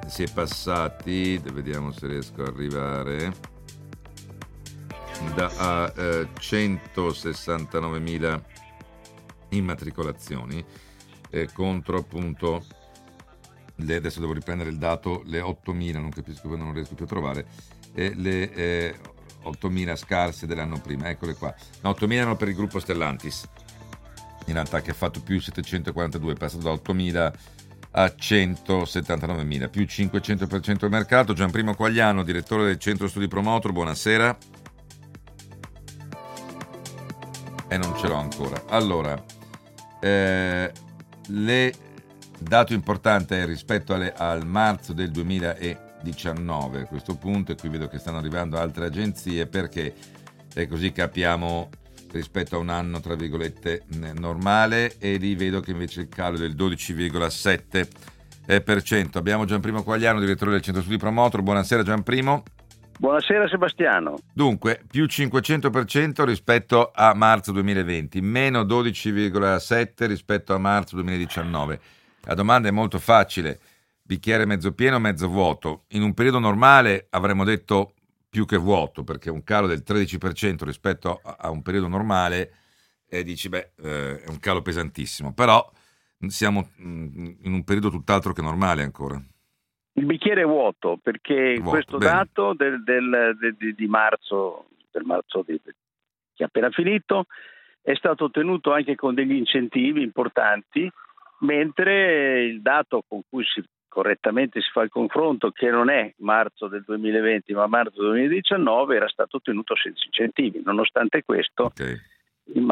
[0.07, 3.33] si è passati, vediamo se riesco ad arrivare,
[5.35, 8.41] da eh, 169.000
[9.51, 10.65] immatricolazioni
[11.35, 12.63] eh, contro appunto
[13.75, 17.45] le, adesso devo riprendere il dato, le 8.000, non capisco non riesco più a trovare,
[17.93, 18.95] eh, le eh,
[19.43, 21.53] 8.000 scarse dell'anno prima, eccole qua.
[21.81, 23.49] No, 8.000 erano per il gruppo Stellantis,
[24.45, 27.33] in realtà che ha fatto più 742, è passato da 8.000
[27.97, 31.33] a 179.000, più 500% del mercato.
[31.33, 34.37] Gianprimo Quagliano, direttore del centro studi Promotor, buonasera.
[37.67, 38.63] E non ce l'ho ancora.
[38.67, 39.21] Allora,
[39.99, 40.71] eh,
[41.27, 41.73] le
[42.39, 47.99] dato importante rispetto alle, al marzo del 2019 a questo punto, e qui vedo che
[47.99, 49.93] stanno arrivando altre agenzie perché
[50.53, 51.69] è così capiamo
[52.11, 56.39] rispetto a un anno tra virgolette normale e lì vedo che invece il calo è
[56.39, 59.17] del 12,7%.
[59.17, 61.41] Abbiamo Gianprimo Quagliano, direttore del centro studi Promotor.
[61.41, 62.43] Buonasera Gianprimo.
[62.97, 64.19] Buonasera Sebastiano.
[64.33, 71.79] Dunque, più 500% rispetto a marzo 2020, meno 12,7% rispetto a marzo 2019.
[72.21, 73.59] La domanda è molto facile,
[74.01, 75.83] bicchiere mezzo pieno o mezzo vuoto?
[75.89, 77.95] In un periodo normale avremmo detto
[78.29, 82.53] più che vuoto, perché un calo del 13% rispetto a un periodo normale,
[83.09, 85.69] e dici, beh, eh, è un calo pesantissimo, però
[86.27, 89.21] siamo mm, in un periodo tutt'altro che normale ancora.
[89.97, 92.11] Il bicchiere è vuoto perché vuoto, questo bene.
[92.11, 95.73] dato del, del, del, di marzo, del marzo di, che
[96.35, 97.25] è appena finito
[97.81, 100.91] è stato ottenuto anche con degli incentivi importanti
[101.39, 106.67] mentre il dato con cui si, correttamente si fa il confronto, che non è marzo
[106.67, 110.61] del 2020 ma marzo del 2019, era stato ottenuto senza incentivi.
[110.65, 111.95] Nonostante questo, okay.
[112.53, 112.67] in,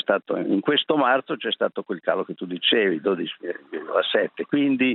[0.00, 4.42] stato, in, questo marzo c'è stato quel calo che tu dicevi, 12,7.
[4.46, 4.94] Quindi,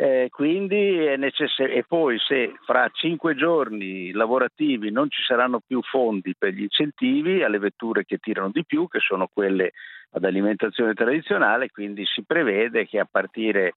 [0.00, 1.74] eh, quindi è necessario.
[1.74, 7.42] E poi se fra cinque giorni lavorativi non ci saranno più fondi per gli incentivi
[7.42, 9.72] alle vetture che tirano di più, che sono quelle
[10.12, 13.74] ad alimentazione tradizionale, quindi si prevede che a partire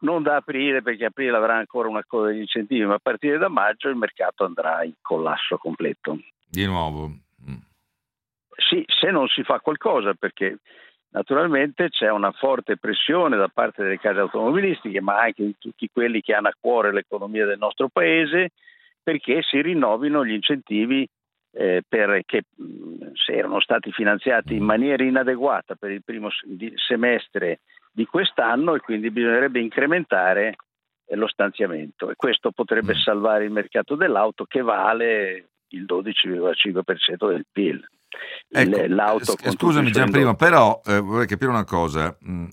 [0.00, 3.48] non da aprile, perché aprile avrà ancora una coda degli incentivi, ma a partire da
[3.48, 6.18] maggio il mercato andrà in collasso completo.
[6.50, 7.06] Di nuovo?
[7.48, 7.54] Mm.
[8.68, 10.58] Sì, se non si fa qualcosa, perché
[11.10, 16.20] naturalmente c'è una forte pressione da parte delle case automobilistiche, ma anche di tutti quelli
[16.20, 18.50] che hanno a cuore l'economia del nostro paese,
[19.02, 21.08] perché si rinnovino gli incentivi
[21.52, 22.42] eh, perché
[23.14, 26.28] se erano stati finanziati in maniera inadeguata per il primo
[26.74, 30.56] semestre di quest'anno e quindi bisognerebbe incrementare
[31.06, 32.98] eh, lo stanziamento e questo potrebbe mm.
[32.98, 37.88] salvare il mercato dell'auto che vale il 12,5% del PIL.
[38.48, 42.46] Ecco, L'auto scusami Gianprimo, però eh, vorrei capire una cosa, mm,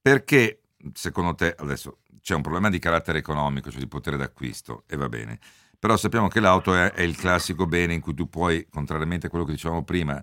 [0.00, 0.60] perché
[0.92, 5.08] secondo te adesso c'è un problema di carattere economico, cioè di potere d'acquisto e va
[5.08, 5.38] bene,
[5.78, 9.30] però sappiamo che l'auto è, è, il classico bene in cui tu puoi, contrariamente a
[9.30, 10.22] quello che dicevamo prima,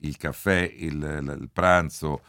[0.00, 2.22] il caffè, il, il pranzo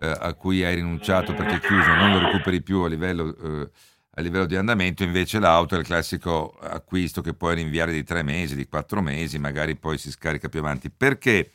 [0.00, 3.70] eh, a cui hai rinunciato perché è chiuso, non lo recuperi più a livello, eh,
[4.18, 8.22] a livello, di andamento, invece l'auto è il classico acquisto che puoi rinviare di tre
[8.22, 10.90] mesi, di quattro mesi, magari poi si scarica più avanti.
[10.90, 11.50] Perché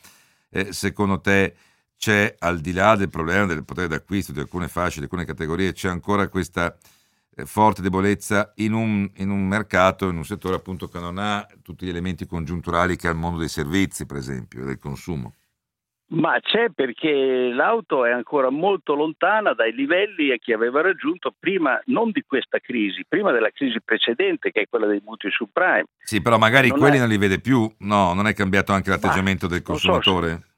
[0.49, 1.55] eh, secondo te
[1.97, 5.74] c'è, al di là del problema del potere d'acquisto di alcune fasce, di alcune categorie,
[5.74, 6.78] c'è ancora questa
[7.36, 11.47] eh, forte debolezza in un, in un, mercato, in un settore appunto che non ha
[11.64, 15.34] tutti gli elementi congiunturali che ha il mondo dei servizi, per esempio, del consumo.
[16.14, 22.12] Ma c'è perché l'auto è ancora molto lontana dai livelli che aveva raggiunto prima, non
[22.12, 25.86] di questa crisi, prima della crisi precedente, che è quella dei mutui subprime.
[26.03, 26.99] Sì, però magari non quelli è...
[26.99, 27.70] non li vede più.
[27.80, 30.51] No, non è cambiato anche l'atteggiamento Ma, del consumatore?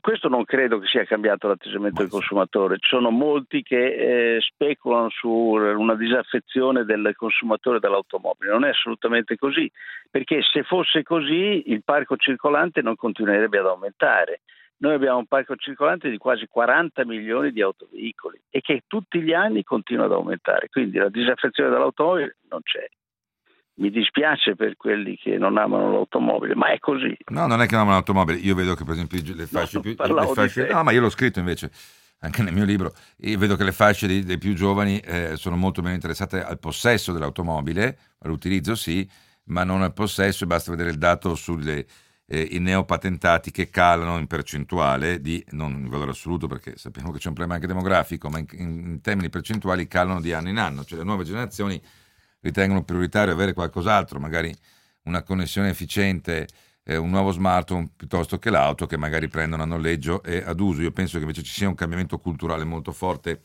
[0.00, 5.10] Questo non credo che sia cambiato l'atteggiamento del consumatore, ci sono molti che eh, speculano
[5.10, 9.70] su una disaffezione del consumatore dell'automobile, non è assolutamente così,
[10.10, 14.40] perché se fosse così il parco circolante non continuerebbe ad aumentare.
[14.78, 19.34] Noi abbiamo un parco circolante di quasi 40 milioni di autoveicoli e che tutti gli
[19.34, 22.88] anni continua ad aumentare, quindi la disaffezione dell'automobile non c'è
[23.76, 27.16] mi dispiace per quelli che non amano l'automobile, ma è così.
[27.26, 29.82] No, non è che non amano l'automobile, io vedo che per esempio le fasce no,
[29.82, 29.94] più...
[29.98, 31.70] Le fasce, no, ma io l'ho scritto invece
[32.20, 35.56] anche nel mio libro, io vedo che le fasce dei, dei più giovani eh, sono
[35.56, 39.06] molto meno interessate al possesso dell'automobile, all'utilizzo sì,
[39.46, 41.84] ma non al possesso e basta vedere il dato sui
[42.26, 47.28] eh, neopatentati che calano in percentuale, di, non in valore assoluto perché sappiamo che c'è
[47.28, 50.98] un problema anche demografico, ma in, in termini percentuali calano di anno in anno, cioè
[50.98, 51.78] le nuove generazioni
[52.44, 54.54] ritengono prioritario avere qualcos'altro, magari
[55.04, 56.46] una connessione efficiente,
[56.84, 60.82] eh, un nuovo smartphone piuttosto che l'auto che magari prendono a noleggio e ad uso.
[60.82, 63.40] Io penso che invece ci sia un cambiamento culturale molto forte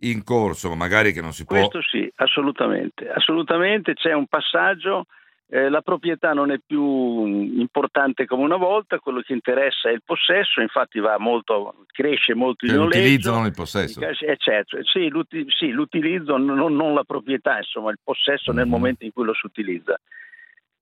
[0.00, 1.56] in corso, magari che non si può...
[1.56, 5.06] Questo sì, assolutamente, assolutamente c'è un passaggio
[5.48, 10.02] eh, la proprietà non è più importante come una volta, quello che interessa è il
[10.04, 12.98] possesso, infatti molto, cresce molto il noleggio.
[12.98, 14.00] L'utilizzo, non il possesso.
[14.00, 14.82] Eccetera.
[14.82, 18.58] Sì, l'uti- sì, l'utilizzo, non, non, la proprietà, insomma, il possesso mm-hmm.
[18.60, 19.96] nel momento in cui lo si utilizza.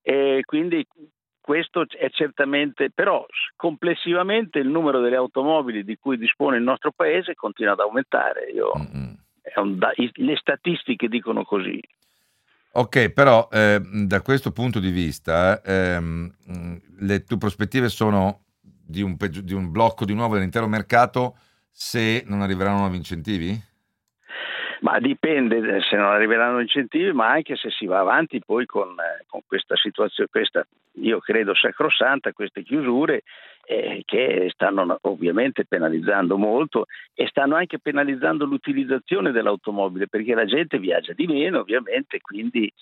[0.00, 0.86] E quindi
[1.40, 7.34] questo è certamente, però complessivamente il numero delle automobili di cui dispone il nostro paese
[7.34, 8.50] continua ad aumentare.
[8.50, 9.12] Io, mm-hmm.
[9.56, 9.78] un,
[10.12, 11.78] le statistiche dicono così.
[12.76, 16.28] Ok, però eh, da questo punto di vista ehm,
[16.98, 21.36] le tue prospettive sono di un, di un, blocco di nuovo dell'intero mercato
[21.70, 23.56] se non arriveranno nuovi incentivi?
[24.80, 29.24] Ma dipende se non arriveranno incentivi, ma anche se si va avanti poi con, eh,
[29.28, 33.22] con questa situazione, questa io credo sacrosanta, queste chiusure
[33.66, 40.78] eh, che stanno ovviamente penalizzando molto e stanno anche penalizzando l'utilizzazione dell'automobile perché la gente
[40.78, 42.72] viaggia di meno ovviamente, quindi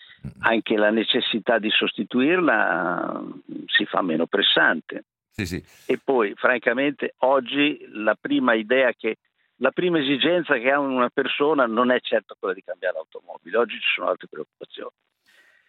[0.41, 3.30] anche la necessità di sostituirla mm,
[3.66, 5.05] si fa meno pressante.
[5.30, 5.64] Sì, sì.
[5.87, 9.16] E poi francamente oggi la prima idea che
[9.57, 13.76] la prima esigenza che ha una persona non è certo quella di cambiare l'automobile, oggi
[13.76, 14.91] ci sono altre preoccupazioni.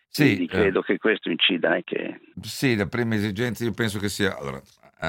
[0.07, 2.21] Sì, Quindi credo eh, che questo incida anche.
[2.41, 4.61] Sì, la prima esigenza io penso che sia, allora,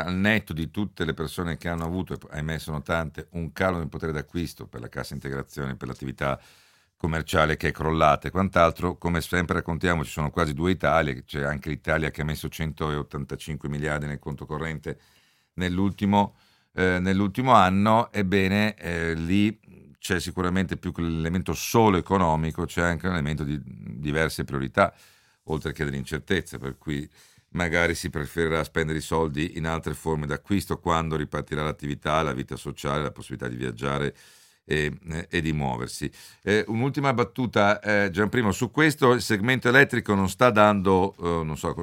[0.03, 3.89] al netto di tutte le persone che hanno avuto, ahimè sono tante, un calo nel
[3.89, 6.41] potere d'acquisto per la cassa integrazione, per l'attività
[6.97, 11.45] commerciale che è crollata e quant'altro, come sempre raccontiamo ci sono quasi due Italie, c'è
[11.45, 14.99] anche l'Italia che ha messo 185 miliardi nel conto corrente
[15.55, 16.37] nell'ultimo,
[16.73, 19.61] eh, nell'ultimo anno, ebbene eh, lì
[19.99, 24.93] c'è sicuramente più che l'elemento solo economico, c'è anche un elemento di diverse priorità,
[25.45, 27.09] oltre che dell'incertezza, per cui
[27.55, 32.57] magari si preferirà spendere i soldi in altre forme d'acquisto quando ripartirà l'attività, la vita
[32.57, 34.15] sociale, la possibilità di viaggiare
[34.65, 34.93] e,
[35.29, 36.11] e di muoversi.
[36.43, 41.57] Eh, un'ultima battuta, eh, Gianprimo, su questo il segmento elettrico non sta dando, eh, non
[41.57, 41.75] so,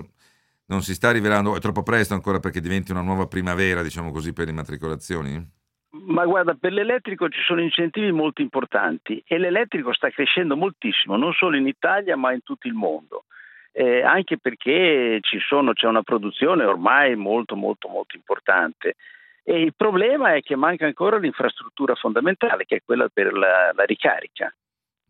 [0.65, 4.33] non si sta rivelando, è troppo presto ancora perché diventi una nuova primavera, diciamo così,
[4.33, 5.59] per le immatricolazioni?
[5.91, 11.33] Ma guarda, per l'elettrico ci sono incentivi molto importanti e l'elettrico sta crescendo moltissimo, non
[11.33, 13.25] solo in Italia ma in tutto il mondo
[13.71, 18.95] eh, anche perché sono, c'è una produzione ormai molto molto molto importante.
[19.43, 23.83] E il problema è che manca ancora l'infrastruttura fondamentale, che è quella per la, la
[23.83, 24.53] ricarica.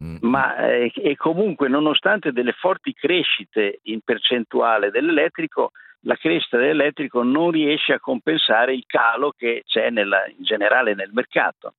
[0.03, 0.17] Mm.
[0.21, 5.71] Ma eh, e comunque, nonostante delle forti crescite in percentuale dell'elettrico,
[6.05, 11.11] la crescita dell'elettrico non riesce a compensare il calo che c'è nella, in generale nel
[11.11, 11.73] mercato.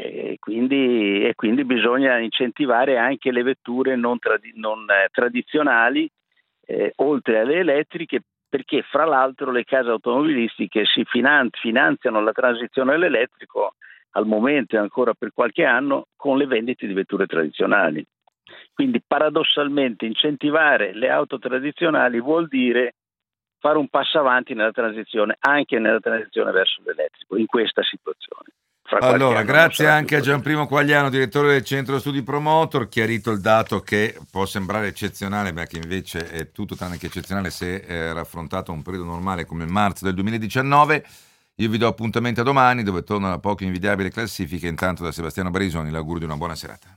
[0.00, 6.08] E quindi, e quindi, bisogna incentivare anche le vetture non, tradi- non eh, tradizionali,
[6.66, 12.94] eh, oltre alle elettriche, perché fra l'altro le case automobilistiche si finan- finanziano la transizione
[12.94, 13.74] all'elettrico
[14.10, 18.06] al momento e ancora per qualche anno con le vendite di vetture tradizionali.
[18.72, 22.94] Quindi paradossalmente incentivare le auto tradizionali vuol dire
[23.58, 28.52] fare un passo avanti nella transizione, anche nella transizione verso l'elettrico, in questa situazione.
[28.90, 34.18] Allora, grazie anche a Gianprimo Quagliano, direttore del Centro Studi Promotor, chiarito il dato che
[34.30, 38.74] può sembrare eccezionale, ma che invece è tutto tranne che eccezionale se è raffrontato a
[38.74, 41.04] un periodo normale come marzo del 2019.
[41.56, 44.66] Io vi do appuntamento a domani dove torna la poco invidiabile classifica.
[44.66, 46.96] Intanto da Sebastiano Barisoni l'augurio di una buona serata.